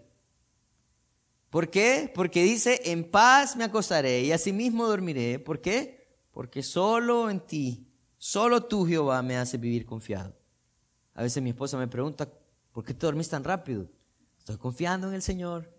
¿Por 1.49 1.71
qué? 1.71 2.13
Porque 2.15 2.43
dice, 2.43 2.79
en 2.85 3.11
paz 3.11 3.57
me 3.57 3.65
acostaré 3.65 4.21
y 4.21 4.31
asimismo 4.31 4.87
dormiré. 4.87 5.39
¿Por 5.39 5.63
qué? 5.63 6.07
Porque 6.31 6.63
solo 6.63 7.31
en 7.31 7.41
ti, 7.41 7.89
solo 8.19 8.65
tú 8.65 8.85
Jehová 8.85 9.23
me 9.23 9.39
hace 9.39 9.57
vivir 9.57 9.87
confiado. 9.87 10.37
A 11.15 11.23
veces 11.23 11.43
mi 11.43 11.49
esposa 11.49 11.79
me 11.79 11.89
pregunta, 11.89 12.31
¿por 12.71 12.85
qué 12.85 12.93
te 12.93 13.07
dormís 13.07 13.31
tan 13.31 13.43
rápido? 13.43 13.89
Estoy 14.39 14.59
confiando 14.59 15.09
en 15.09 15.15
el 15.15 15.23
Señor. 15.23 15.73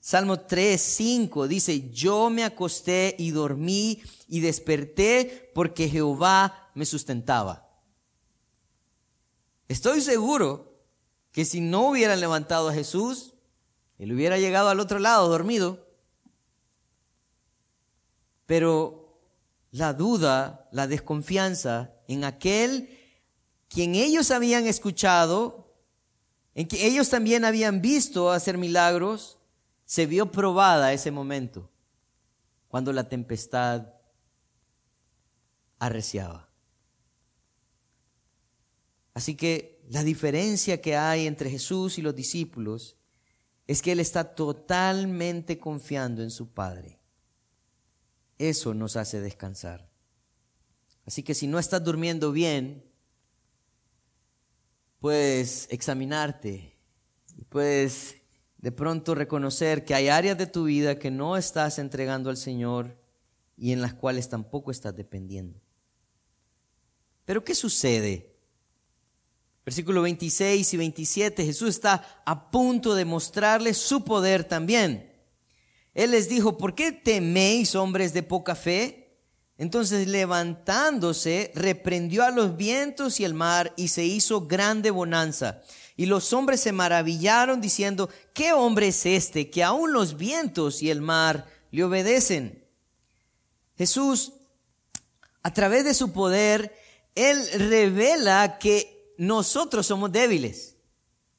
Salmo 0.00 0.40
3, 0.40 0.78
5 0.78 1.48
dice, 1.48 1.88
yo 1.88 2.28
me 2.28 2.44
acosté 2.44 3.16
y 3.18 3.30
dormí 3.30 4.02
y 4.28 4.40
desperté 4.40 5.50
porque 5.54 5.88
Jehová 5.88 6.65
me 6.76 6.84
sustentaba. 6.84 7.66
Estoy 9.66 10.02
seguro 10.02 10.78
que 11.32 11.46
si 11.46 11.60
no 11.60 11.88
hubieran 11.88 12.20
levantado 12.20 12.68
a 12.68 12.74
Jesús, 12.74 13.32
él 13.98 14.12
hubiera 14.12 14.38
llegado 14.38 14.68
al 14.68 14.78
otro 14.78 14.98
lado 14.98 15.26
dormido. 15.28 15.88
Pero 18.44 19.18
la 19.70 19.94
duda, 19.94 20.68
la 20.70 20.86
desconfianza 20.86 21.94
en 22.08 22.24
aquel 22.24 23.00
quien 23.68 23.94
ellos 23.94 24.30
habían 24.30 24.66
escuchado, 24.66 25.74
en 26.54 26.68
que 26.68 26.86
ellos 26.86 27.08
también 27.08 27.46
habían 27.46 27.80
visto 27.80 28.30
hacer 28.30 28.58
milagros, 28.58 29.38
se 29.86 30.04
vio 30.04 30.30
probada 30.30 30.92
ese 30.92 31.10
momento, 31.10 31.70
cuando 32.68 32.92
la 32.92 33.08
tempestad 33.08 33.94
arreciaba. 35.78 36.45
Así 39.16 39.34
que 39.34 39.80
la 39.88 40.04
diferencia 40.04 40.82
que 40.82 40.94
hay 40.94 41.26
entre 41.26 41.48
Jesús 41.48 41.96
y 41.96 42.02
los 42.02 42.14
discípulos 42.14 42.98
es 43.66 43.80
que 43.80 43.92
Él 43.92 43.98
está 43.98 44.34
totalmente 44.34 45.58
confiando 45.58 46.22
en 46.22 46.30
su 46.30 46.52
Padre. 46.52 47.00
Eso 48.36 48.74
nos 48.74 48.94
hace 48.94 49.22
descansar. 49.22 49.88
Así 51.06 51.22
que 51.22 51.32
si 51.32 51.46
no 51.46 51.58
estás 51.58 51.82
durmiendo 51.82 52.30
bien, 52.30 52.84
puedes 54.98 55.66
examinarte 55.70 56.76
y 57.38 57.44
puedes 57.46 58.16
de 58.58 58.70
pronto 58.70 59.14
reconocer 59.14 59.86
que 59.86 59.94
hay 59.94 60.08
áreas 60.08 60.36
de 60.36 60.46
tu 60.46 60.64
vida 60.64 60.98
que 60.98 61.10
no 61.10 61.38
estás 61.38 61.78
entregando 61.78 62.28
al 62.28 62.36
Señor 62.36 62.98
y 63.56 63.72
en 63.72 63.80
las 63.80 63.94
cuales 63.94 64.28
tampoco 64.28 64.70
estás 64.70 64.94
dependiendo. 64.94 65.58
Pero 67.24 67.42
¿qué 67.42 67.54
sucede? 67.54 68.35
Versículo 69.66 70.02
26 70.02 70.74
y 70.74 70.76
27, 70.76 71.44
Jesús 71.44 71.70
está 71.70 72.22
a 72.24 72.52
punto 72.52 72.94
de 72.94 73.04
mostrarles 73.04 73.76
su 73.76 74.04
poder 74.04 74.44
también. 74.44 75.12
Él 75.92 76.12
les 76.12 76.28
dijo, 76.28 76.56
¿por 76.56 76.76
qué 76.76 76.92
teméis 76.92 77.74
hombres 77.74 78.14
de 78.14 78.22
poca 78.22 78.54
fe? 78.54 79.18
Entonces 79.58 80.06
levantándose, 80.06 81.50
reprendió 81.56 82.22
a 82.22 82.30
los 82.30 82.56
vientos 82.56 83.18
y 83.18 83.24
el 83.24 83.34
mar 83.34 83.72
y 83.76 83.88
se 83.88 84.04
hizo 84.04 84.46
grande 84.46 84.92
bonanza. 84.92 85.62
Y 85.96 86.06
los 86.06 86.32
hombres 86.32 86.60
se 86.60 86.70
maravillaron 86.70 87.60
diciendo, 87.60 88.08
¿qué 88.34 88.52
hombre 88.52 88.88
es 88.88 89.04
este 89.04 89.50
que 89.50 89.64
aún 89.64 89.92
los 89.92 90.16
vientos 90.16 90.80
y 90.80 90.90
el 90.90 91.00
mar 91.00 91.44
le 91.72 91.82
obedecen? 91.82 92.64
Jesús, 93.76 94.32
a 95.42 95.52
través 95.52 95.84
de 95.84 95.94
su 95.94 96.12
poder, 96.12 96.72
Él 97.16 97.44
revela 97.68 98.58
que 98.60 98.95
nosotros 99.18 99.86
somos 99.86 100.12
débiles. 100.12 100.76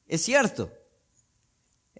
Es 0.06 0.22
cierto. 0.22 0.72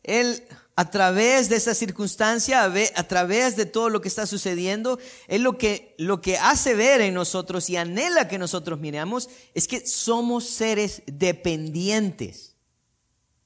Él, 0.03 0.43
a 0.77 0.91
través 0.91 1.49
de 1.49 1.57
esa 1.57 1.75
circunstancia, 1.75 2.65
a 2.65 3.09
través 3.09 3.57
de 3.57 3.67
todo 3.67 3.91
lo 3.91 4.01
que 4.01 4.09
está 4.09 4.27
sucediendo, 4.27 4.99
Él 5.27 5.43
lo 5.43 5.59
que, 5.59 5.95
lo 5.99 6.21
que 6.21 6.39
hace 6.39 6.75
ver 6.75 7.01
en 7.01 7.15
nosotros 7.15 7.69
y 7.69 7.77
anhela 7.77 8.29
que 8.29 8.39
nosotros 8.39 8.79
miremos 8.79 9.29
es 9.55 9.69
que 9.69 9.87
somos 9.87 10.49
seres 10.49 11.03
dependientes 11.07 12.57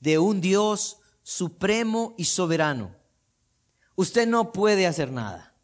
de 0.00 0.18
un 0.18 0.40
Dios 0.40 0.98
supremo 1.22 2.14
y 2.18 2.24
soberano. 2.24 2.94
Usted 3.94 4.26
no 4.26 4.52
puede 4.52 4.86
hacer 4.86 5.10
nada. 5.10 5.54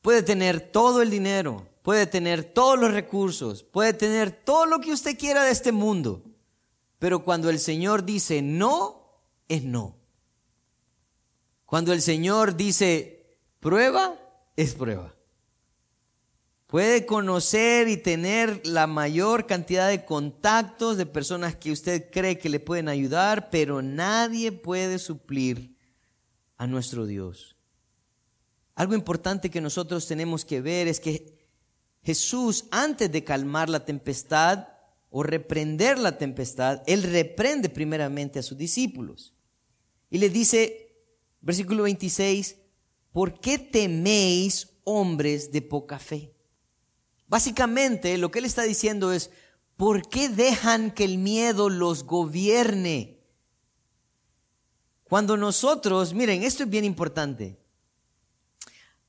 Puede 0.00 0.22
tener 0.22 0.60
todo 0.60 1.02
el 1.02 1.10
dinero, 1.10 1.68
puede 1.82 2.06
tener 2.06 2.44
todos 2.44 2.78
los 2.78 2.92
recursos, 2.92 3.62
puede 3.64 3.92
tener 3.92 4.30
todo 4.30 4.66
lo 4.66 4.80
que 4.80 4.92
usted 4.92 5.18
quiera 5.18 5.44
de 5.44 5.50
este 5.50 5.72
mundo. 5.72 6.22
Pero 6.98 7.24
cuando 7.24 7.50
el 7.50 7.58
Señor 7.58 8.04
dice 8.04 8.40
no, 8.40 9.20
es 9.48 9.64
no. 9.64 9.96
Cuando 11.66 11.92
el 11.92 12.00
Señor 12.00 12.56
dice 12.56 13.38
prueba, 13.58 14.18
es 14.56 14.74
prueba. 14.74 15.14
Puede 16.68 17.04
conocer 17.04 17.88
y 17.88 17.98
tener 17.98 18.66
la 18.66 18.86
mayor 18.86 19.46
cantidad 19.46 19.88
de 19.90 20.06
contactos 20.06 20.96
de 20.96 21.04
personas 21.04 21.54
que 21.54 21.70
usted 21.70 22.10
cree 22.10 22.38
que 22.38 22.48
le 22.48 22.60
pueden 22.60 22.88
ayudar, 22.88 23.50
pero 23.50 23.82
nadie 23.82 24.52
puede 24.52 24.98
suplir 24.98 25.76
a 26.56 26.66
nuestro 26.66 27.04
Dios. 27.04 27.56
Algo 28.74 28.94
importante 28.94 29.50
que 29.50 29.60
nosotros 29.60 30.06
tenemos 30.06 30.46
que 30.46 30.62
ver 30.62 30.88
es 30.88 30.98
que 30.98 31.41
Jesús, 32.02 32.66
antes 32.70 33.10
de 33.10 33.24
calmar 33.24 33.68
la 33.68 33.84
tempestad 33.84 34.68
o 35.10 35.22
reprender 35.22 35.98
la 35.98 36.18
tempestad, 36.18 36.82
Él 36.86 37.02
reprende 37.02 37.68
primeramente 37.68 38.38
a 38.38 38.42
sus 38.42 38.58
discípulos. 38.58 39.34
Y 40.10 40.18
les 40.18 40.32
dice, 40.32 40.96
versículo 41.40 41.84
26, 41.84 42.56
¿por 43.12 43.40
qué 43.40 43.58
teméis 43.58 44.70
hombres 44.84 45.52
de 45.52 45.62
poca 45.62 45.98
fe? 45.98 46.34
Básicamente 47.28 48.18
lo 48.18 48.30
que 48.30 48.40
él 48.40 48.44
está 48.44 48.62
diciendo 48.62 49.12
es, 49.12 49.30
¿por 49.76 50.08
qué 50.08 50.28
dejan 50.28 50.90
que 50.90 51.04
el 51.04 51.16
miedo 51.18 51.70
los 51.70 52.04
gobierne? 52.04 53.20
Cuando 55.04 55.36
nosotros, 55.36 56.14
miren, 56.14 56.42
esto 56.42 56.64
es 56.64 56.68
bien 56.68 56.84
importante. 56.84 57.58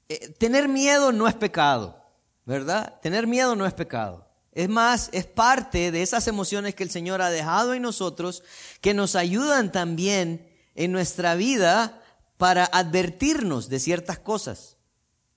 Eh, 0.10 0.30
tener 0.38 0.68
miedo 0.68 1.12
no 1.12 1.28
es 1.28 1.34
pecado, 1.34 2.03
¿verdad? 2.46 3.00
Tener 3.02 3.28
miedo 3.28 3.56
no 3.56 3.66
es 3.66 3.74
pecado. 3.74 4.28
Es 4.52 4.70
más, 4.70 5.10
es 5.14 5.26
parte 5.26 5.92
de 5.92 6.04
esas 6.04 6.28
emociones 6.28 6.76
que 6.76 6.84
el 6.84 6.92
Señor 6.92 7.22
ha 7.22 7.32
dejado 7.32 7.74
en 7.74 7.82
nosotros 7.82 8.44
que 8.82 8.94
nos 8.94 9.16
ayudan 9.16 9.72
también 9.72 10.48
en 10.76 10.92
nuestra 10.92 11.36
vida 11.36 12.04
para 12.38 12.66
advertirnos 12.66 13.70
de 13.70 13.80
ciertas 13.80 14.20
cosas. 14.20 14.78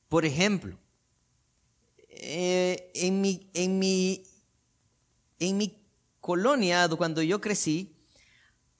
Por 0.08 0.26
ejemplo, 0.26 0.78
eh, 2.08 2.90
en, 2.94 3.20
mi, 3.20 3.50
en, 3.54 3.78
mi, 3.78 4.24
en 5.38 5.56
mi 5.56 5.82
colonia, 6.20 6.88
cuando 6.88 7.22
yo 7.22 7.40
crecí, 7.40 7.96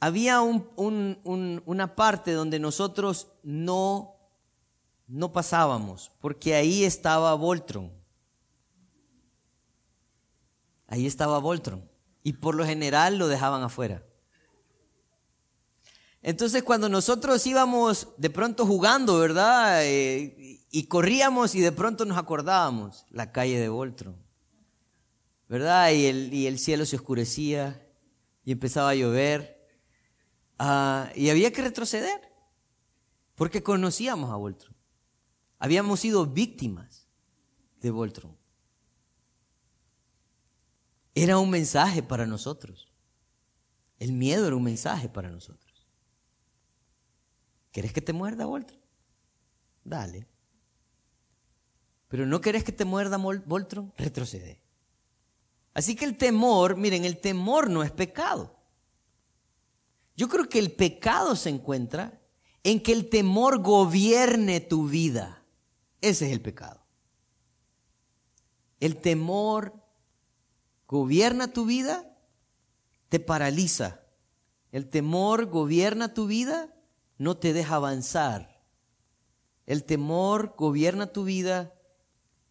había 0.01 0.43
una 0.43 1.97
parte 1.97 2.33
donde 2.33 2.59
nosotros 2.59 3.29
no, 3.43 4.17
no 5.07 5.33
pasábamos, 5.33 6.13
porque 6.21 6.55
ahí 6.55 6.85
estaba 6.85 7.35
Voltron. 7.35 7.96
Ahí 10.87 11.07
estaba 11.07 11.39
Voltron. 11.39 11.89
Y 12.23 12.35
por 12.35 12.55
lo 12.55 12.65
general 12.65 13.19
lo 13.19 13.29
dejaban 13.29 13.63
afuera. 13.63 14.03
Entonces 16.27 16.65
cuando 16.65 16.89
nosotros 16.89 17.47
íbamos 17.47 18.09
de 18.17 18.31
pronto 18.31 18.67
jugando, 18.67 19.19
¿verdad? 19.21 19.85
Eh, 19.85 20.61
y 20.71 20.87
corríamos 20.89 21.55
y 21.55 21.61
de 21.61 21.71
pronto 21.71 22.05
nos 22.05 22.19
acordábamos, 22.19 23.07
la 23.11 23.31
calle 23.31 23.61
de 23.61 23.69
Voltron, 23.69 24.17
¿verdad? 25.49 25.93
Y 25.93 26.07
el, 26.07 26.35
y 26.35 26.49
el 26.49 26.59
cielo 26.59 26.85
se 26.85 26.97
oscurecía 26.97 27.87
y 28.45 28.51
empezaba 28.51 28.91
a 28.91 28.95
llover 28.97 29.65
ah, 30.59 31.11
y 31.15 31.31
había 31.31 31.53
que 31.53 31.63
retroceder 31.63 32.21
porque 33.37 33.63
conocíamos 33.63 34.33
a 34.33 34.37
Voltron. 34.37 34.75
Habíamos 35.61 36.01
sido 36.01 36.27
víctimas 36.27 37.07
de 37.81 37.93
Voltron. 37.93 38.37
Era 41.17 41.39
un 41.39 41.49
mensaje 41.49 42.03
para 42.03 42.27
nosotros. 42.27 42.93
El 43.99 44.13
miedo 44.13 44.47
era 44.47 44.55
un 44.55 44.63
mensaje 44.63 45.09
para 45.09 45.31
nosotros. 45.31 45.89
¿Quieres 47.73 47.95
que 47.95 48.03
te 48.03 48.13
muerda, 48.13 48.45
Voltron? 48.45 48.79
Dale. 49.83 50.27
Pero 52.09 52.27
no 52.27 52.43
querés 52.43 52.65
que 52.65 52.73
te 52.73 52.85
muerda 52.85 53.17
Voltron, 53.17 53.95
retrocede. 53.97 54.61
Así 55.73 55.97
que 55.97 56.05
el 56.05 56.19
temor, 56.19 56.77
miren, 56.77 57.07
el 57.07 57.19
temor 57.19 57.71
no 57.71 57.83
es 57.83 57.91
pecado. 57.91 58.55
Yo 60.17 60.29
creo 60.29 60.51
que 60.51 60.59
el 60.59 60.71
pecado 60.73 61.35
se 61.35 61.49
encuentra 61.49 62.21
en 62.63 62.83
que 62.83 62.93
el 62.93 63.09
temor 63.09 63.63
gobierne 63.63 64.61
tu 64.61 64.87
vida. 64.87 65.43
Ese 66.03 66.27
es 66.27 66.33
el 66.33 66.43
pecado. 66.43 66.85
El 68.81 68.99
temor 68.99 69.86
gobierna 70.87 71.53
tu 71.53 71.67
vida, 71.67 72.17
te 73.09 73.21
paraliza. 73.21 74.01
El 74.73 74.89
temor 74.89 75.47
gobierna 75.47 76.13
tu 76.13 76.27
vida, 76.27 76.75
no 77.19 77.37
te 77.37 77.53
deja 77.53 77.77
avanzar. 77.77 78.63
El 79.65 79.85
temor 79.85 80.55
gobierna 80.57 81.07
tu 81.09 81.25
vida, 81.25 81.75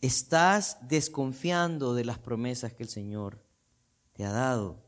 estás 0.01 0.77
desconfiando 0.81 1.93
de 1.93 2.05
las 2.05 2.19
promesas 2.19 2.73
que 2.73 2.83
el 2.83 2.89
Señor 2.89 3.43
te 4.13 4.25
ha 4.25 4.31
dado. 4.31 4.83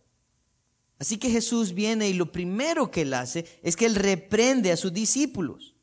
Así 1.00 1.18
que 1.18 1.30
Jesús 1.30 1.74
viene 1.74 2.10
y 2.10 2.14
lo 2.14 2.32
primero 2.32 2.90
que 2.90 3.02
él 3.02 3.14
hace 3.14 3.46
es 3.62 3.76
que 3.76 3.86
él 3.86 3.96
reprende 3.96 4.72
a 4.72 4.78
sus 4.78 4.92
discípulos. 4.94 5.76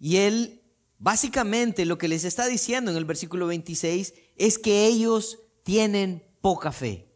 Y 0.00 0.16
él 0.16 0.62
básicamente 0.98 1.84
lo 1.84 1.96
que 1.96 2.08
les 2.08 2.24
está 2.24 2.46
diciendo 2.46 2.90
en 2.90 2.96
el 2.96 3.04
versículo 3.04 3.46
26 3.46 4.14
es 4.36 4.58
que 4.58 4.86
ellos 4.86 5.38
tienen 5.62 6.22
poca 6.40 6.72
fe. 6.72 7.08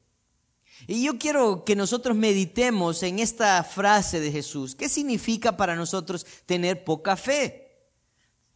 Y 0.86 1.04
yo 1.04 1.18
quiero 1.18 1.64
que 1.64 1.74
nosotros 1.74 2.16
meditemos 2.16 3.02
en 3.02 3.18
esta 3.18 3.62
frase 3.64 4.20
de 4.20 4.30
Jesús. 4.30 4.74
¿Qué 4.74 4.88
significa 4.88 5.56
para 5.56 5.74
nosotros 5.74 6.26
tener 6.44 6.84
poca 6.84 7.16
fe? 7.16 7.66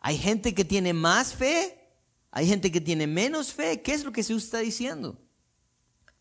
Hay 0.00 0.18
gente 0.18 0.54
que 0.54 0.64
tiene 0.64 0.92
más 0.92 1.34
fe, 1.34 1.88
hay 2.30 2.46
gente 2.46 2.70
que 2.70 2.80
tiene 2.80 3.06
menos 3.06 3.52
fe. 3.52 3.82
¿Qué 3.82 3.92
es 3.92 4.04
lo 4.04 4.12
que 4.12 4.22
Jesús 4.22 4.44
está 4.44 4.58
diciendo? 4.58 5.18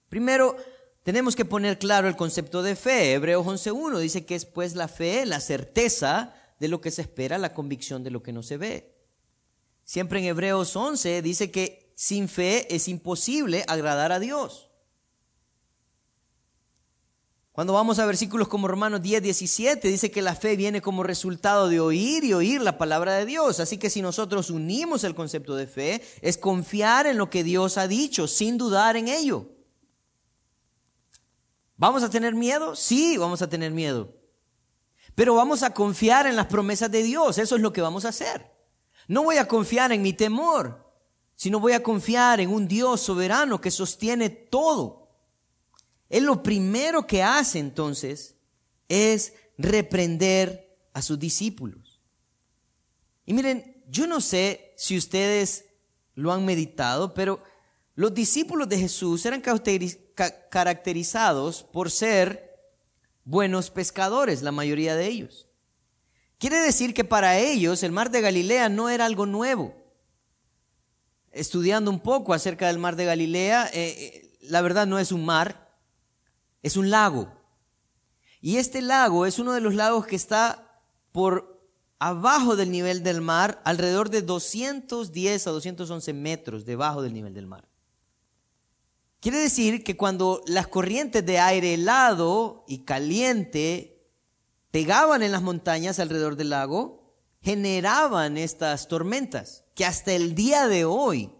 Primero, 0.10 0.56
tenemos 1.04 1.36
que 1.36 1.46
poner 1.46 1.78
claro 1.78 2.08
el 2.08 2.16
concepto 2.16 2.64
de 2.64 2.76
fe. 2.76 3.14
Hebreos 3.14 3.46
11.1 3.46 4.00
dice 4.00 4.26
que 4.26 4.36
es 4.36 4.46
pues 4.46 4.76
la 4.76 4.88
fe, 4.88 5.26
la 5.26 5.40
certeza 5.40 6.36
de 6.60 6.68
lo 6.68 6.82
que 6.82 6.92
se 6.92 7.04
espera, 7.04 7.38
la 7.38 7.54
convicción 7.54 8.04
de 8.04 8.12
lo 8.12 8.24
que 8.24 8.34
no 8.34 8.42
se 8.42 8.58
ve. 8.58 8.96
Siempre 9.84 10.20
en 10.20 10.26
Hebreos 10.26 10.76
11 10.76 11.22
dice 11.22 11.52
que 11.52 11.89
sin 12.00 12.30
fe 12.30 12.74
es 12.74 12.88
imposible 12.88 13.66
agradar 13.68 14.14
a 14.14 14.20
Dios. 14.20 14.70
Cuando 17.52 17.74
vamos 17.74 18.00
a 18.00 18.06
versículos 18.06 18.48
como 18.48 18.70
Romanos 18.70 19.02
10, 19.02 19.22
17, 19.22 19.86
dice 19.86 20.10
que 20.10 20.22
la 20.22 20.34
fe 20.34 20.56
viene 20.56 20.82
como 20.82 21.04
resultado 21.04 21.68
de 21.68 21.82
oír 21.82 22.24
y 22.24 22.32
oír 22.32 22.62
la 22.62 22.78
palabra 22.78 23.16
de 23.16 23.26
Dios. 23.26 23.60
Así 23.60 23.78
que 23.78 23.90
si 23.90 24.02
nosotros 24.02 24.50
unimos 24.50 25.04
el 25.04 25.14
concepto 25.14 25.58
de 25.58 25.68
fe, 25.68 26.02
es 26.22 26.38
confiar 26.38 27.06
en 27.06 27.18
lo 27.18 27.30
que 27.30 27.44
Dios 27.44 27.78
ha 27.78 27.86
dicho, 27.90 28.30
sin 28.30 28.58
dudar 28.58 28.96
en 28.96 29.10
ello. 29.10 29.50
¿Vamos 31.76 32.02
a 32.04 32.10
tener 32.10 32.34
miedo? 32.34 32.78
Sí, 32.78 33.18
vamos 33.18 33.42
a 33.42 33.50
tener 33.50 33.74
miedo. 33.74 34.16
Pero 35.16 35.36
vamos 35.36 35.64
a 35.64 35.74
confiar 35.74 36.28
en 36.28 36.38
las 36.38 36.46
promesas 36.46 36.90
de 36.90 37.04
Dios. 37.04 37.40
Eso 37.40 37.58
es 37.58 37.62
lo 37.62 37.74
que 37.74 37.82
vamos 37.82 38.06
a 38.06 38.10
hacer. 38.10 38.50
No 39.10 39.24
voy 39.24 39.36
a 39.36 39.50
confiar 39.50 39.92
en 39.92 40.02
mi 40.02 40.14
temor, 40.14 40.89
sino 41.40 41.62
voy 41.62 41.72
a 41.72 41.82
confiar 41.82 42.42
en 42.42 42.50
un 42.50 42.68
Dios 42.68 43.00
soberano 43.00 43.62
que 43.62 43.72
sostiene 43.72 44.30
todo. 44.30 45.08
Él 46.10 46.26
lo 46.26 46.44
primero 46.44 47.08
que 47.08 47.24
hace 47.24 47.60
entonces 47.60 48.36
es 48.90 49.32
reprender 49.58 50.78
a 50.92 51.02
sus 51.02 51.18
discípulos. 51.18 52.02
Y 53.26 53.32
miren, 53.32 53.82
yo 53.88 54.06
no 54.06 54.20
sé 54.20 54.74
si 54.76 54.98
ustedes 54.98 55.64
lo 56.14 56.34
han 56.34 56.44
meditado, 56.44 57.14
pero 57.14 57.42
los 57.96 58.14
discípulos 58.14 58.68
de 58.68 58.80
Jesús 58.80 59.26
eran 59.26 59.42
caracterizados 60.50 61.64
por 61.64 61.90
ser 61.90 62.54
buenos 63.24 63.70
pescadores, 63.70 64.42
la 64.42 64.52
mayoría 64.52 64.94
de 64.98 65.08
ellos. 65.08 65.48
Quiere 66.38 66.58
decir 66.58 66.94
que 66.94 67.06
para 67.06 67.40
ellos 67.40 67.82
el 67.82 67.94
mar 67.94 68.12
de 68.12 68.20
Galilea 68.20 68.68
no 68.68 68.90
era 68.90 69.06
algo 69.06 69.26
nuevo. 69.26 69.79
Estudiando 71.32 71.92
un 71.92 72.00
poco 72.00 72.34
acerca 72.34 72.68
del 72.68 72.80
mar 72.80 72.96
de 72.96 73.06
Galilea, 73.06 73.68
eh, 73.68 73.72
eh, 73.74 74.38
la 74.42 74.62
verdad 74.62 74.88
no 74.88 75.00
es 75.00 75.12
un 75.12 75.26
mar, 75.26 75.70
es 76.64 76.78
un 76.78 76.90
lago. 76.90 77.32
Y 78.42 78.58
este 78.58 78.82
lago 78.82 79.26
es 79.26 79.40
uno 79.40 79.54
de 79.54 79.62
los 79.62 79.76
lagos 79.76 80.06
que 80.06 80.16
está 80.16 80.82
por 81.12 81.60
abajo 82.00 82.56
del 82.56 82.72
nivel 82.72 83.04
del 83.04 83.22
mar, 83.22 83.62
alrededor 83.66 84.10
de 84.10 84.22
210 84.22 85.48
a 85.48 85.52
211 85.52 86.14
metros 86.14 86.66
debajo 86.66 87.02
del 87.02 87.14
nivel 87.14 87.34
del 87.34 87.46
mar. 87.46 87.68
Quiere 89.20 89.38
decir 89.38 89.84
que 89.84 89.98
cuando 89.98 90.42
las 90.48 90.68
corrientes 90.68 91.26
de 91.26 91.40
aire 91.40 91.74
helado 91.74 92.64
y 92.68 92.80
caliente 92.86 94.02
pegaban 94.72 95.24
en 95.24 95.34
las 95.34 95.42
montañas 95.42 96.00
alrededor 96.00 96.38
del 96.38 96.52
lago, 96.52 97.18
generaban 97.42 98.38
estas 98.38 98.88
tormentas, 98.88 99.66
que 99.80 99.86
hasta 99.86 100.12
el 100.12 100.36
día 100.36 100.68
de 100.68 100.84
hoy 100.84 101.32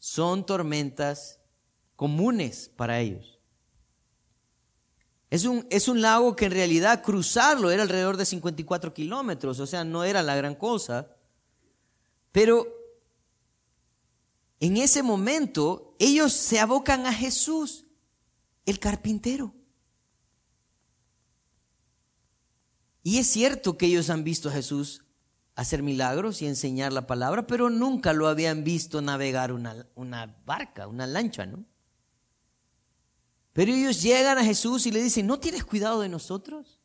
son 0.00 0.44
tormentas 0.44 1.38
comunes 1.94 2.68
para 2.74 2.98
ellos. 2.98 3.38
Es 5.30 5.44
un, 5.44 5.64
es 5.70 5.86
un 5.86 6.00
lago 6.00 6.34
que 6.34 6.46
en 6.46 6.50
realidad 6.50 7.04
cruzarlo 7.04 7.70
era 7.70 7.84
alrededor 7.84 8.16
de 8.16 8.26
54 8.26 8.92
kilómetros, 8.92 9.60
o 9.60 9.66
sea, 9.68 9.84
no 9.84 10.02
era 10.02 10.24
la 10.24 10.34
gran 10.34 10.56
cosa. 10.56 11.14
Pero 12.32 12.66
en 14.58 14.78
ese 14.78 15.04
momento 15.04 15.94
ellos 16.00 16.32
se 16.32 16.58
abocan 16.58 17.06
a 17.06 17.12
Jesús, 17.12 17.86
el 18.64 18.80
carpintero. 18.80 19.54
Y 23.04 23.18
es 23.18 23.28
cierto 23.28 23.78
que 23.78 23.86
ellos 23.86 24.10
han 24.10 24.24
visto 24.24 24.48
a 24.48 24.52
Jesús 24.52 25.05
hacer 25.56 25.82
milagros 25.82 26.42
y 26.42 26.46
enseñar 26.46 26.92
la 26.92 27.06
palabra, 27.06 27.46
pero 27.46 27.70
nunca 27.70 28.12
lo 28.12 28.28
habían 28.28 28.62
visto 28.62 29.00
navegar 29.00 29.50
una, 29.52 29.86
una 29.94 30.36
barca, 30.44 30.86
una 30.86 31.06
lancha, 31.06 31.46
¿no? 31.46 31.64
Pero 33.54 33.72
ellos 33.72 34.02
llegan 34.02 34.36
a 34.36 34.44
Jesús 34.44 34.86
y 34.86 34.90
le 34.90 35.02
dicen, 35.02 35.26
¿no 35.26 35.40
tienes 35.40 35.64
cuidado 35.64 36.02
de 36.02 36.10
nosotros? 36.10 36.78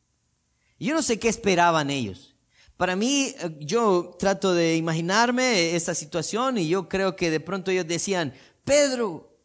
yo 0.79 0.95
no 0.95 1.03
sé 1.03 1.19
qué 1.19 1.29
esperaban 1.29 1.91
ellos. 1.91 2.35
Para 2.75 2.95
mí, 2.95 3.35
eh, 3.37 3.57
yo 3.59 4.15
trato 4.17 4.53
de 4.53 4.75
imaginarme 4.75 5.75
esta 5.75 5.93
situación 5.93 6.57
y 6.57 6.67
yo 6.67 6.89
creo 6.89 7.15
que 7.15 7.29
de 7.29 7.39
pronto 7.39 7.69
ellos 7.69 7.85
decían, 7.85 8.33
Pedro, 8.63 9.37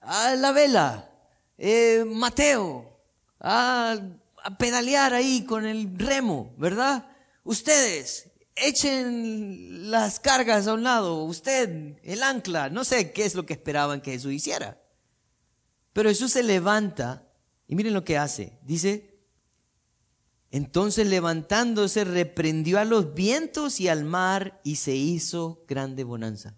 a 0.00 0.34
la 0.34 0.50
vela, 0.50 1.10
eh, 1.58 2.04
Mateo, 2.04 2.98
a, 3.38 3.96
a 4.42 4.58
pedalear 4.58 5.14
ahí 5.14 5.44
con 5.44 5.64
el 5.64 5.96
remo, 5.96 6.52
¿verdad? 6.58 7.08
Ustedes, 7.44 8.30
echen 8.56 9.90
las 9.90 10.20
cargas 10.20 10.66
a 10.66 10.74
un 10.74 10.82
lado, 10.82 11.24
usted, 11.24 11.98
el 12.02 12.22
ancla, 12.22 12.70
no 12.70 12.84
sé 12.84 13.12
qué 13.12 13.24
es 13.24 13.34
lo 13.34 13.46
que 13.46 13.54
esperaban 13.54 14.00
que 14.00 14.12
Jesús 14.12 14.32
hiciera. 14.32 14.80
Pero 15.92 16.08
Jesús 16.08 16.32
se 16.32 16.42
levanta 16.42 17.28
y 17.66 17.74
miren 17.74 17.94
lo 17.94 18.04
que 18.04 18.18
hace. 18.18 18.58
Dice, 18.62 19.14
entonces 20.50 21.06
levantándose 21.06 22.04
reprendió 22.04 22.78
a 22.78 22.84
los 22.84 23.14
vientos 23.14 23.80
y 23.80 23.88
al 23.88 24.04
mar 24.04 24.60
y 24.64 24.76
se 24.76 24.94
hizo 24.94 25.64
grande 25.66 26.04
bonanza. 26.04 26.56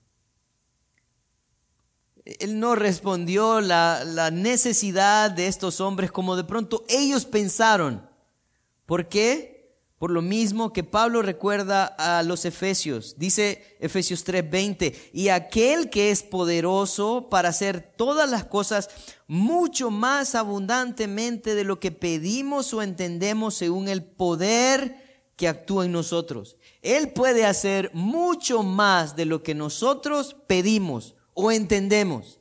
Él 2.24 2.58
no 2.58 2.74
respondió 2.74 3.60
la, 3.60 4.02
la 4.04 4.30
necesidad 4.30 5.30
de 5.30 5.46
estos 5.46 5.80
hombres 5.80 6.10
como 6.10 6.34
de 6.34 6.44
pronto 6.44 6.84
ellos 6.88 7.24
pensaron. 7.24 8.10
¿Por 8.84 9.08
qué? 9.08 9.55
Por 9.98 10.10
lo 10.10 10.20
mismo 10.20 10.74
que 10.74 10.84
Pablo 10.84 11.22
recuerda 11.22 11.86
a 11.86 12.22
los 12.22 12.44
Efesios, 12.44 13.14
dice 13.16 13.76
Efesios 13.80 14.24
3:20, 14.24 14.94
y 15.14 15.28
aquel 15.28 15.88
que 15.88 16.10
es 16.10 16.22
poderoso 16.22 17.28
para 17.30 17.48
hacer 17.48 17.94
todas 17.96 18.28
las 18.30 18.44
cosas 18.44 18.90
mucho 19.26 19.90
más 19.90 20.34
abundantemente 20.34 21.54
de 21.54 21.64
lo 21.64 21.80
que 21.80 21.92
pedimos 21.92 22.74
o 22.74 22.82
entendemos 22.82 23.54
según 23.54 23.88
el 23.88 24.04
poder 24.04 25.30
que 25.34 25.48
actúa 25.48 25.86
en 25.86 25.92
nosotros. 25.92 26.56
Él 26.82 27.12
puede 27.12 27.46
hacer 27.46 27.90
mucho 27.94 28.62
más 28.62 29.16
de 29.16 29.24
lo 29.24 29.42
que 29.42 29.54
nosotros 29.54 30.36
pedimos 30.46 31.14
o 31.32 31.50
entendemos. 31.50 32.40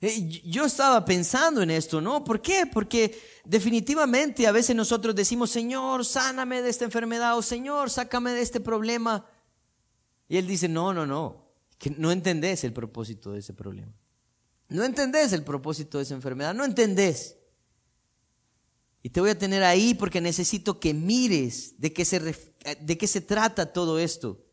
Eh, 0.00 0.42
yo 0.44 0.64
estaba 0.66 1.04
pensando 1.04 1.62
en 1.62 1.70
esto, 1.70 2.00
¿no? 2.00 2.22
¿Por 2.22 2.42
qué? 2.42 2.66
Porque 2.66 3.18
definitivamente 3.44 4.46
a 4.46 4.52
veces 4.52 4.76
nosotros 4.76 5.14
decimos, 5.14 5.50
Señor, 5.50 6.04
sáname 6.04 6.62
de 6.62 6.70
esta 6.70 6.84
enfermedad 6.84 7.36
o 7.36 7.42
Señor, 7.42 7.90
sácame 7.90 8.32
de 8.32 8.42
este 8.42 8.60
problema. 8.60 9.26
Y 10.28 10.36
Él 10.36 10.46
dice, 10.46 10.68
no, 10.68 10.92
no, 10.92 11.06
no, 11.06 11.50
que 11.78 11.90
no 11.90 12.10
entendés 12.10 12.64
el 12.64 12.72
propósito 12.72 13.32
de 13.32 13.40
ese 13.40 13.54
problema. 13.54 13.92
No 14.68 14.84
entendés 14.84 15.32
el 15.32 15.44
propósito 15.44 15.98
de 15.98 16.04
esa 16.04 16.14
enfermedad, 16.14 16.54
no 16.54 16.64
entendés. 16.64 17.36
Y 19.02 19.10
te 19.10 19.20
voy 19.20 19.30
a 19.30 19.38
tener 19.38 19.62
ahí 19.62 19.94
porque 19.94 20.20
necesito 20.20 20.80
que 20.80 20.92
mires 20.92 21.80
de 21.80 21.92
qué 21.92 22.04
se, 22.04 22.18
de 22.18 22.98
qué 22.98 23.06
se 23.06 23.20
trata 23.20 23.72
todo 23.72 23.98
esto. 24.00 24.45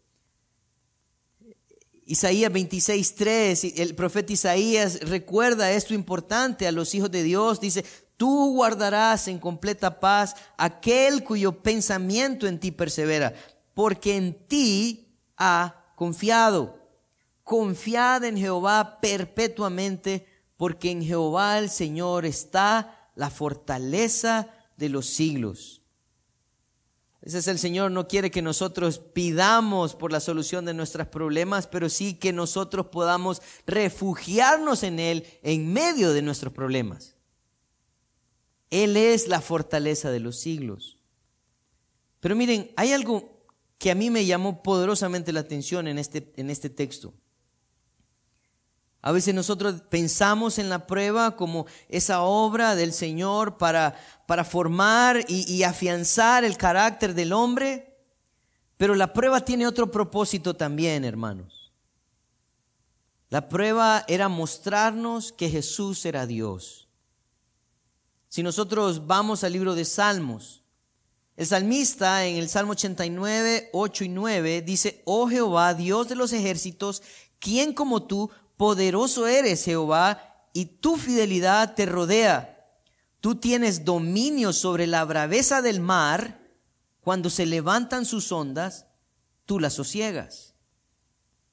Isaías 2.06 2.52
26.3, 2.52 3.74
el 3.78 3.96
profeta 3.96 4.34
Isaías 4.34 5.00
recuerda 5.02 5.72
esto 5.72 5.94
importante 5.94 6.68
a 6.68 6.72
los 6.72 6.94
hijos 6.96 7.10
de 7.12 7.24
Dios. 7.24 7.62
Dice, 7.62 7.86
tú 8.18 8.54
guardarás 8.54 9.28
en 9.28 9.39
completa 9.39 10.00
paz 10.00 10.36
aquel 10.58 11.24
cuyo 11.24 11.62
pensamiento 11.63 12.48
en 12.48 12.60
ti 12.60 12.72
persevera, 12.72 13.34
porque 13.74 14.18
en 14.18 14.34
ti 14.48 15.18
ha 15.38 15.94
confiado. 15.96 16.80
Confiad 17.44 18.24
en 18.26 18.38
Jehová 18.38 19.00
perpetuamente, 19.02 20.26
porque 20.58 20.92
en 20.92 21.04
Jehová 21.04 21.60
el 21.60 21.70
Señor 21.70 22.26
está 22.26 23.12
la 23.16 23.30
fortaleza 23.30 24.50
de 24.78 24.89
los 24.89 25.06
siglos. 25.08 25.83
Ese 27.24 27.38
es 27.38 27.48
el 27.48 27.58
Señor, 27.58 27.90
no 27.90 28.10
quiere 28.10 28.32
que 28.32 28.42
nosotros 28.42 29.00
pidamos 29.00 29.96
por 29.96 30.12
la 30.12 30.20
solución 30.20 30.66
de 30.66 30.74
nuestros 30.74 31.08
problemas, 31.08 31.68
pero 31.68 31.88
sí 31.88 32.16
que 32.16 32.34
nosotros 32.34 32.88
podamos 32.88 33.42
refugiarnos 33.66 34.84
en 34.84 35.00
Él 35.00 35.26
en 35.42 35.72
medio 35.72 36.12
de 36.12 36.22
nuestros 36.22 36.52
problemas. 36.52 37.16
Él 38.70 38.98
es 38.98 39.30
la 39.30 39.40
fortaleza 39.40 40.12
de 40.12 40.20
los 40.20 40.38
siglos. 40.38 40.98
Pero 42.20 42.36
miren, 42.36 42.72
hay 42.76 42.92
algo 42.92 43.46
que 43.78 43.92
a 43.92 43.96
mí 43.96 44.10
me 44.10 44.26
llamó 44.26 44.62
poderosamente 44.62 45.32
la 45.32 45.42
atención 45.42 45.88
en 45.88 46.00
este, 46.00 46.34
en 46.36 46.50
este 46.50 46.70
texto. 46.70 47.14
A 49.06 49.12
veces 49.12 49.36
nosotros 49.36 49.82
pensamos 49.89 50.58
en 50.58 50.70
la 50.70 50.88
prueba 50.88 51.36
como 51.36 51.66
esa 51.89 52.22
obra 52.22 52.74
del 52.74 52.94
Señor 52.94 53.58
para, 53.58 53.96
para 54.26 54.46
formar 54.46 55.26
y, 55.28 55.44
y 55.54 55.63
afianzar 55.63 56.46
el 56.46 56.56
carácter 56.56 57.13
del 57.13 57.34
hombre, 57.34 57.98
pero 58.78 58.96
la 58.96 59.12
prueba 59.12 59.42
tiene 59.42 59.68
otro 59.68 59.92
propósito 59.92 60.56
también, 60.56 61.04
hermanos. 61.04 61.74
La 63.30 63.50
prueba 63.50 64.06
era 64.08 64.30
mostrarnos 64.30 65.34
que 65.34 65.50
Jesús 65.50 66.06
era 66.06 66.26
Dios. 66.26 66.88
Si 68.30 68.42
nosotros 68.42 69.06
vamos 69.06 69.44
al 69.44 69.52
libro 69.52 69.76
de 69.76 69.84
Salmos, 69.84 70.63
el 71.36 71.46
salmista 71.46 72.26
en 72.26 72.38
el 72.38 72.48
Salmo 72.48 72.72
89, 72.72 73.70
8 73.74 74.04
y 74.06 74.10
9 74.10 74.62
dice, 74.62 75.02
oh 75.04 75.28
Jehová, 75.28 75.74
Dios 75.74 76.08
de 76.08 76.16
los 76.16 76.32
ejércitos, 76.32 77.04
¿quién 77.39 77.74
como 77.74 78.04
tú 78.04 78.30
Poderoso 78.58 79.28
eres, 79.28 79.66
Jehová, 79.66 80.48
y 80.54 80.66
tu 80.66 80.98
fidelidad 80.98 81.76
te 81.76 81.86
rodea. 81.86 82.50
Tú 83.20 83.36
tienes 83.36 83.86
dominio 83.86 84.54
sobre 84.54 84.88
la 84.88 85.04
braveza 85.06 85.62
del 85.62 85.80
mar. 85.80 86.39
Cuando 87.02 87.30
se 87.30 87.46
levantan 87.46 88.06
sus 88.06 88.32
ondas, 88.32 88.86
tú 89.46 89.60
las 89.60 89.74
sosiegas. 89.74 90.54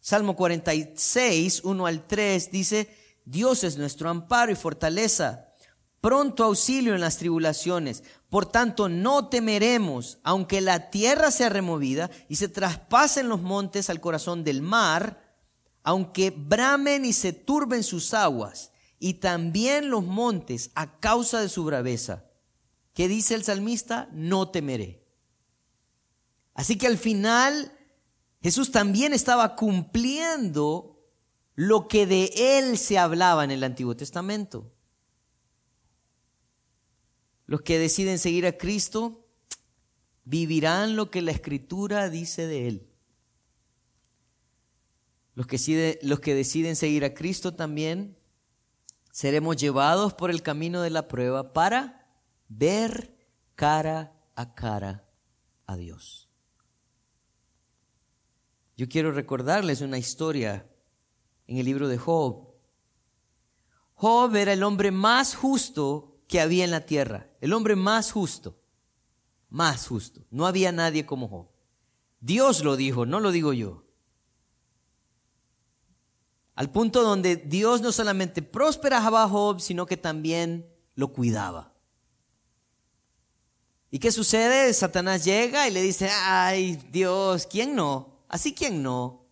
Salmo 0.01 0.35
46, 0.37 1.63
1 1.65 1.87
al 1.87 2.07
3 2.07 2.51
dice, 2.51 2.97
Dios 3.25 3.65
es 3.65 3.77
nuestro 3.77 4.09
amparo 4.09 4.51
y 4.51 4.55
fortaleza, 4.55 5.49
pronto 6.01 6.45
auxilio 6.45 6.95
en 6.95 7.01
las 7.01 7.19
tribulaciones. 7.19 8.03
Por 8.29 8.47
tanto, 8.47 8.89
no 8.89 9.29
temeremos, 9.29 10.19
aunque 10.23 10.61
la 10.61 10.91
tierra 10.91 11.31
sea 11.31 11.51
removida 11.51 12.11
y 12.29 12.37
se 12.37 12.49
traspasen 12.49 13.29
los 13.29 13.43
montes 13.43 13.91
al 13.91 14.01
corazón 14.01 14.43
del 14.43 14.63
mar, 14.63 15.30
aunque 15.83 16.31
bramen 16.31 17.05
y 17.05 17.13
se 17.13 17.33
turben 17.33 17.83
sus 17.83 18.15
aguas, 18.15 18.73
y 18.99 19.15
también 19.15 19.91
los 19.91 20.05
montes 20.05 20.71
a 20.75 20.99
causa 21.01 21.41
de 21.41 21.49
su 21.49 21.65
braveza. 21.65 22.25
¿Qué 22.93 23.09
dice 23.09 23.35
el 23.35 23.45
salmista? 23.45 24.09
No 24.13 24.51
temeré. 24.51 25.03
Así 26.55 26.77
que 26.77 26.87
al 26.87 26.99
final 26.99 27.73
Jesús 28.43 28.71
también 28.71 29.13
estaba 29.13 29.57
cumpliendo 29.57 30.99
lo 31.55 31.89
que 31.89 32.07
de 32.07 32.33
él 32.37 32.79
se 32.79 32.99
hablaba 32.99 33.45
en 33.45 33.51
el 33.51 33.65
Antiguo 33.65 33.97
Testamento. 33.97 34.71
Los 37.47 37.63
que 37.63 37.79
deciden 37.79 38.19
seguir 38.19 38.47
a 38.47 38.57
Cristo 38.57 39.27
vivirán 40.25 40.97
lo 40.97 41.11
que 41.11 41.23
la 41.23 41.33
Escritura 41.33 42.09
dice 42.09 42.47
de 42.47 42.69
él. 42.69 42.90
Los 45.35 45.47
que, 45.47 45.99
los 46.03 46.21
que 46.21 46.35
deciden 46.35 46.77
seguir 46.77 47.05
a 47.05 47.15
Cristo 47.15 47.55
también 47.55 48.17
seremos 49.11 49.57
llevados 49.57 50.15
por 50.15 50.31
el 50.31 50.43
camino 50.43 50.83
de 50.83 50.91
la 50.91 51.09
prueba 51.09 51.53
para 51.53 52.07
ver 52.49 53.17
cara 53.55 54.13
a 54.35 54.55
cara 54.55 55.09
a 55.67 55.77
Dios. 55.77 56.29
Yo 58.77 58.89
quiero 58.89 59.13
recordarles 59.13 59.83
una 59.83 59.99
historia 59.99 60.67
en 61.47 61.59
el 61.59 61.67
libro 61.67 61.89
de 61.89 61.99
Job. 61.99 62.55
Job 63.95 64.35
era 64.37 64.55
el 64.55 64.63
hombre 64.63 64.91
más 64.91 65.35
justo 65.35 66.23
que 66.27 66.41
había 66.41 66.65
en 66.65 66.71
la 66.71 66.87
tierra, 66.87 67.29
el 67.41 67.53
hombre 67.53 67.77
más 67.77 68.13
justo, 68.13 68.59
más 69.51 69.87
justo. 69.87 70.25
No 70.31 70.47
había 70.47 70.73
nadie 70.73 71.05
como 71.05 71.29
Job. 71.29 71.49
Dios 72.21 72.65
lo 72.65 72.77
dijo, 72.77 73.05
no 73.05 73.21
lo 73.21 73.33
digo 73.33 73.53
yo. 73.53 73.85
Al 76.61 76.71
punto 76.71 77.03
donde 77.03 77.37
Dios 77.37 77.81
no 77.81 77.91
solamente 77.91 78.43
prosperaba 78.43 79.23
a 79.23 79.29
Job, 79.31 79.63
sino 79.63 79.87
que 79.87 79.97
también 79.97 80.71
lo 80.95 81.11
cuidaba. 81.11 81.73
¿Y 83.91 83.99
qué 83.99 84.13
sucede? 84.13 84.71
Satanás 84.75 85.25
llega 85.25 85.67
y 85.67 85.71
le 85.71 85.81
dice, 85.81 86.11
ay 86.13 86.79
Dios, 86.93 87.47
¿quién 87.47 87.75
no? 87.75 88.19
Así 88.29 88.53
quién 88.53 88.83
no. 88.83 89.25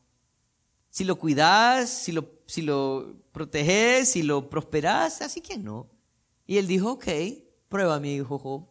Si 0.89 1.05
lo 1.05 1.19
cuidas, 1.19 1.91
si 1.91 2.13
lo, 2.13 2.31
si 2.47 2.63
lo 2.63 3.21
proteges, 3.31 4.13
si 4.13 4.23
lo 4.23 4.49
prosperas, 4.49 5.21
así 5.21 5.43
quién 5.43 5.65
no. 5.65 5.91
Y 6.47 6.57
él 6.57 6.67
dijo, 6.67 6.93
ok, 6.93 7.09
prueba 7.69 8.01
mi 8.01 8.15
hijo 8.15 8.39
Job. 8.39 8.71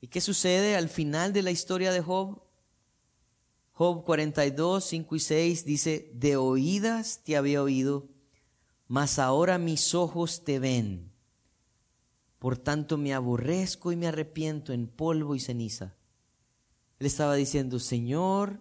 ¿Y 0.00 0.06
qué 0.06 0.20
sucede 0.20 0.76
al 0.76 0.88
final 0.88 1.32
de 1.32 1.42
la 1.42 1.50
historia 1.50 1.90
de 1.90 2.02
Job? 2.02 2.40
Job 3.78 4.02
42, 4.02 4.84
5 4.84 5.14
y 5.14 5.20
6 5.20 5.64
dice, 5.64 6.10
de 6.12 6.36
oídas 6.36 7.22
te 7.22 7.36
había 7.36 7.62
oído, 7.62 8.08
mas 8.88 9.20
ahora 9.20 9.56
mis 9.58 9.94
ojos 9.94 10.42
te 10.42 10.58
ven. 10.58 11.12
Por 12.40 12.58
tanto 12.58 12.98
me 12.98 13.14
aborrezco 13.14 13.92
y 13.92 13.96
me 13.96 14.08
arrepiento 14.08 14.72
en 14.72 14.88
polvo 14.88 15.36
y 15.36 15.38
ceniza. 15.38 15.94
Él 16.98 17.06
estaba 17.06 17.36
diciendo, 17.36 17.78
Señor, 17.78 18.60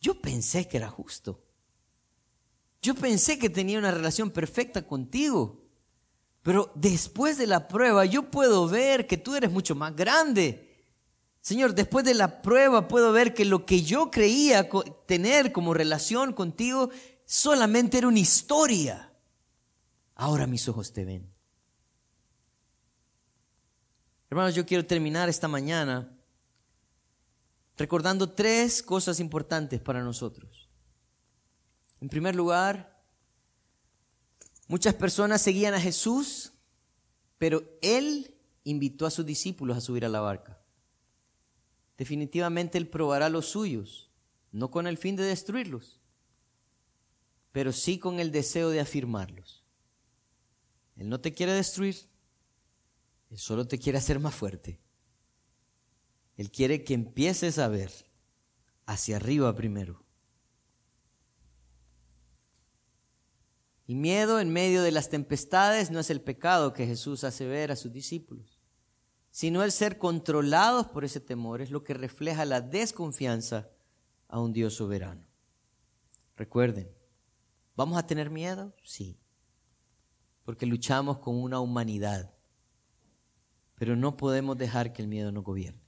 yo 0.00 0.20
pensé 0.20 0.66
que 0.66 0.78
era 0.78 0.88
justo. 0.88 1.40
Yo 2.82 2.96
pensé 2.96 3.38
que 3.38 3.48
tenía 3.48 3.78
una 3.78 3.92
relación 3.92 4.32
perfecta 4.32 4.88
contigo. 4.88 5.62
Pero 6.42 6.72
después 6.74 7.38
de 7.38 7.46
la 7.46 7.68
prueba 7.68 8.04
yo 8.06 8.28
puedo 8.28 8.66
ver 8.66 9.06
que 9.06 9.18
tú 9.18 9.36
eres 9.36 9.52
mucho 9.52 9.76
más 9.76 9.94
grande 9.94 10.71
Señor, 11.42 11.74
después 11.74 12.04
de 12.04 12.14
la 12.14 12.40
prueba 12.40 12.86
puedo 12.86 13.10
ver 13.10 13.34
que 13.34 13.44
lo 13.44 13.66
que 13.66 13.82
yo 13.82 14.12
creía 14.12 14.68
tener 15.06 15.50
como 15.50 15.74
relación 15.74 16.34
contigo 16.34 16.90
solamente 17.24 17.98
era 17.98 18.06
una 18.06 18.20
historia. 18.20 19.12
Ahora 20.14 20.46
mis 20.46 20.68
ojos 20.68 20.92
te 20.92 21.04
ven. 21.04 21.28
Hermanos, 24.30 24.54
yo 24.54 24.64
quiero 24.64 24.86
terminar 24.86 25.28
esta 25.28 25.48
mañana 25.48 26.16
recordando 27.76 28.30
tres 28.30 28.80
cosas 28.80 29.18
importantes 29.18 29.80
para 29.80 30.00
nosotros. 30.00 30.70
En 32.00 32.08
primer 32.08 32.36
lugar, 32.36 33.02
muchas 34.68 34.94
personas 34.94 35.42
seguían 35.42 35.74
a 35.74 35.80
Jesús, 35.80 36.52
pero 37.36 37.64
Él 37.82 38.32
invitó 38.62 39.06
a 39.06 39.10
sus 39.10 39.26
discípulos 39.26 39.76
a 39.76 39.80
subir 39.80 40.04
a 40.04 40.08
la 40.08 40.20
barca 40.20 40.61
definitivamente 41.96 42.78
Él 42.78 42.88
probará 42.88 43.28
los 43.28 43.46
suyos, 43.46 44.10
no 44.50 44.70
con 44.70 44.86
el 44.86 44.98
fin 44.98 45.16
de 45.16 45.24
destruirlos, 45.24 46.00
pero 47.52 47.72
sí 47.72 47.98
con 47.98 48.20
el 48.20 48.32
deseo 48.32 48.70
de 48.70 48.80
afirmarlos. 48.80 49.64
Él 50.96 51.08
no 51.08 51.20
te 51.20 51.32
quiere 51.32 51.52
destruir, 51.52 51.96
Él 53.30 53.38
solo 53.38 53.66
te 53.66 53.78
quiere 53.78 53.98
hacer 53.98 54.18
más 54.18 54.34
fuerte. 54.34 54.80
Él 56.36 56.50
quiere 56.50 56.82
que 56.84 56.94
empieces 56.94 57.58
a 57.58 57.68
ver 57.68 57.92
hacia 58.86 59.16
arriba 59.16 59.54
primero. 59.54 60.04
Y 63.86 63.94
miedo 63.94 64.40
en 64.40 64.52
medio 64.52 64.82
de 64.82 64.92
las 64.92 65.10
tempestades 65.10 65.90
no 65.90 66.00
es 66.00 66.08
el 66.08 66.20
pecado 66.22 66.72
que 66.72 66.86
Jesús 66.86 67.24
hace 67.24 67.46
ver 67.46 67.70
a 67.70 67.76
sus 67.76 67.92
discípulos 67.92 68.51
sino 69.32 69.64
el 69.64 69.72
ser 69.72 69.96
controlados 69.96 70.88
por 70.88 71.06
ese 71.06 71.18
temor 71.18 71.62
es 71.62 71.70
lo 71.70 71.82
que 71.82 71.94
refleja 71.94 72.44
la 72.44 72.60
desconfianza 72.60 73.70
a 74.28 74.38
un 74.38 74.52
Dios 74.52 74.74
soberano. 74.74 75.24
Recuerden, 76.36 76.94
¿vamos 77.74 77.96
a 77.96 78.06
tener 78.06 78.28
miedo? 78.28 78.74
Sí, 78.84 79.18
porque 80.44 80.66
luchamos 80.66 81.18
con 81.18 81.42
una 81.42 81.60
humanidad. 81.60 82.34
Pero 83.76 83.96
no 83.96 84.18
podemos 84.18 84.58
dejar 84.58 84.92
que 84.92 85.00
el 85.00 85.08
miedo 85.08 85.32
nos 85.32 85.44
gobierne. 85.44 85.82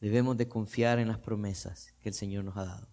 Debemos 0.00 0.38
de 0.38 0.48
confiar 0.48 0.98
en 0.98 1.08
las 1.08 1.18
promesas 1.18 1.94
que 2.00 2.08
el 2.08 2.14
Señor 2.14 2.44
nos 2.44 2.56
ha 2.56 2.64
dado. 2.64 2.88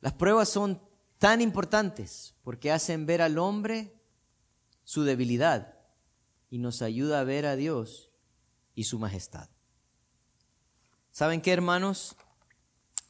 Las 0.00 0.14
pruebas 0.14 0.48
son 0.48 0.82
tan 1.18 1.40
importantes 1.40 2.34
porque 2.42 2.72
hacen 2.72 3.06
ver 3.06 3.22
al 3.22 3.38
hombre 3.38 3.94
su 4.82 5.04
debilidad 5.04 5.73
y 6.54 6.58
nos 6.58 6.82
ayuda 6.82 7.18
a 7.18 7.24
ver 7.24 7.46
a 7.46 7.56
Dios 7.56 8.12
y 8.76 8.84
su 8.84 9.00
majestad. 9.00 9.48
¿Saben 11.10 11.40
qué, 11.40 11.50
hermanos? 11.50 12.14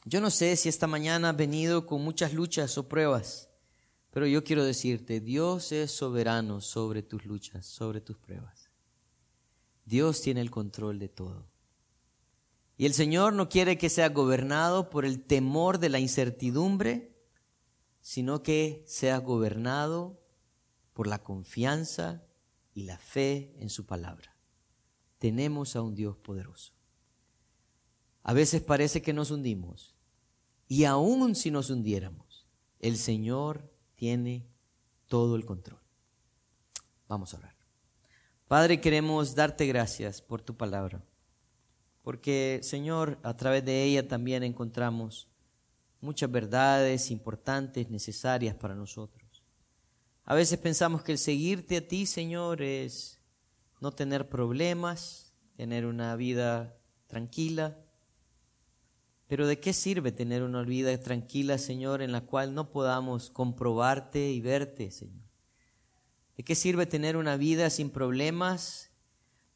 Yo 0.03 0.19
no 0.19 0.31
sé 0.31 0.55
si 0.55 0.67
esta 0.67 0.87
mañana 0.87 1.29
has 1.29 1.37
venido 1.37 1.85
con 1.85 2.01
muchas 2.01 2.33
luchas 2.33 2.75
o 2.79 2.89
pruebas, 2.89 3.51
pero 4.09 4.25
yo 4.25 4.43
quiero 4.43 4.63
decirte, 4.63 5.19
Dios 5.19 5.71
es 5.71 5.91
soberano 5.91 6.59
sobre 6.59 7.03
tus 7.03 7.23
luchas, 7.25 7.67
sobre 7.67 8.01
tus 8.01 8.17
pruebas. 8.17 8.71
Dios 9.85 10.23
tiene 10.23 10.41
el 10.41 10.49
control 10.49 10.97
de 10.97 11.09
todo. 11.09 11.45
Y 12.77 12.87
el 12.87 12.95
Señor 12.95 13.33
no 13.33 13.47
quiere 13.47 13.77
que 13.77 13.91
sea 13.91 14.09
gobernado 14.09 14.89
por 14.89 15.05
el 15.05 15.23
temor 15.23 15.77
de 15.77 15.89
la 15.89 15.99
incertidumbre, 15.99 17.15
sino 18.01 18.41
que 18.41 18.83
sea 18.87 19.19
gobernado 19.19 20.19
por 20.93 21.05
la 21.05 21.21
confianza 21.21 22.24
y 22.75 22.83
la 22.83 22.99
fe 22.99 23.55
en 23.57 23.71
su 23.71 23.87
palabra. 23.87 24.37
Tenemos 25.17 25.75
a 25.75 25.81
un 25.81 25.95
Dios 25.95 26.15
poderoso. 26.17 26.73
A 28.21 28.33
veces 28.33 28.61
parece 28.61 29.01
que 29.01 29.13
nos 29.13 29.31
hundimos, 29.31 29.95
y 30.67 30.83
aun 30.83 31.33
si 31.33 31.49
nos 31.49 31.71
hundiéramos, 31.71 32.47
el 32.79 32.97
Señor 32.97 33.73
tiene 33.95 34.47
todo 35.07 35.35
el 35.35 35.45
control. 35.45 35.81
Vamos 37.07 37.33
a 37.33 37.37
orar. 37.37 37.55
Padre, 38.47 38.79
queremos 38.79 39.33
darte 39.33 39.65
gracias 39.65 40.21
por 40.21 40.43
tu 40.43 40.55
palabra 40.55 41.03
porque 42.05 42.59
Señor, 42.61 43.17
a 43.23 43.35
través 43.35 43.65
de 43.65 43.83
ella 43.83 44.07
también 44.07 44.43
encontramos 44.43 45.27
muchas 46.01 46.31
verdades 46.31 47.09
importantes, 47.09 47.89
necesarias 47.89 48.55
para 48.55 48.75
nosotros. 48.75 49.24
A 50.25 50.35
veces 50.35 50.59
pensamos 50.59 51.03
que 51.03 51.11
el 51.11 51.17
seguirte 51.17 51.77
a 51.77 51.87
ti, 51.87 52.05
Señor, 52.05 52.61
es 52.61 53.21
no 53.79 53.91
tener 53.91 54.27
problemas, 54.27 55.33
tener 55.55 55.85
una 55.85 56.15
vida 56.15 56.77
tranquila. 57.07 57.77
Pero 59.27 59.47
¿de 59.47 59.59
qué 59.59 59.73
sirve 59.73 60.11
tener 60.11 60.43
una 60.43 60.63
vida 60.63 60.99
tranquila, 60.99 61.57
Señor, 61.57 62.01
en 62.01 62.11
la 62.11 62.21
cual 62.21 62.53
no 62.53 62.71
podamos 62.71 63.29
comprobarte 63.29 64.31
y 64.31 64.41
verte, 64.41 64.91
Señor? 64.91 65.25
¿De 66.37 66.43
qué 66.43 66.55
sirve 66.55 66.85
tener 66.85 67.15
una 67.17 67.37
vida 67.37 67.69
sin 67.69 67.89
problemas 67.89 68.91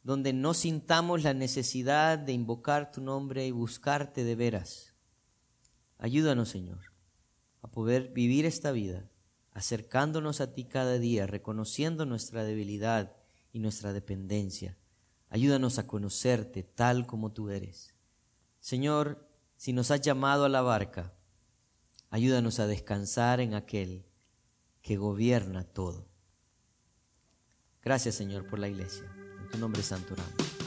donde 0.03 0.33
no 0.33 0.53
sintamos 0.53 1.23
la 1.23 1.33
necesidad 1.33 2.17
de 2.17 2.33
invocar 2.33 2.91
tu 2.91 3.01
nombre 3.01 3.45
y 3.45 3.51
buscarte 3.51 4.23
de 4.23 4.35
veras. 4.35 4.95
Ayúdanos, 5.97 6.49
Señor, 6.49 6.79
a 7.61 7.69
poder 7.69 8.09
vivir 8.09 8.45
esta 8.45 8.71
vida, 8.71 9.09
acercándonos 9.53 10.41
a 10.41 10.53
ti 10.53 10.65
cada 10.65 10.97
día, 10.97 11.27
reconociendo 11.27 12.05
nuestra 12.05 12.43
debilidad 12.43 13.15
y 13.51 13.59
nuestra 13.59 13.93
dependencia. 13.93 14.77
Ayúdanos 15.29 15.79
a 15.79 15.87
conocerte 15.87 16.63
tal 16.63 17.05
como 17.05 17.31
tú 17.31 17.49
eres. 17.49 17.93
Señor, 18.59 19.27
si 19.57 19.73
nos 19.73 19.91
has 19.91 20.01
llamado 20.01 20.45
a 20.45 20.49
la 20.49 20.61
barca, 20.61 21.13
ayúdanos 22.09 22.59
a 22.59 22.67
descansar 22.67 23.39
en 23.39 23.53
aquel 23.53 24.05
que 24.81 24.97
gobierna 24.97 25.63
todo. 25.63 26.07
Gracias, 27.81 28.15
Señor, 28.15 28.47
por 28.47 28.59
la 28.59 28.67
iglesia 28.67 29.09
tu 29.49 29.57
nombre 29.57 29.81
santo 29.83 30.13
oramos. 30.13 30.58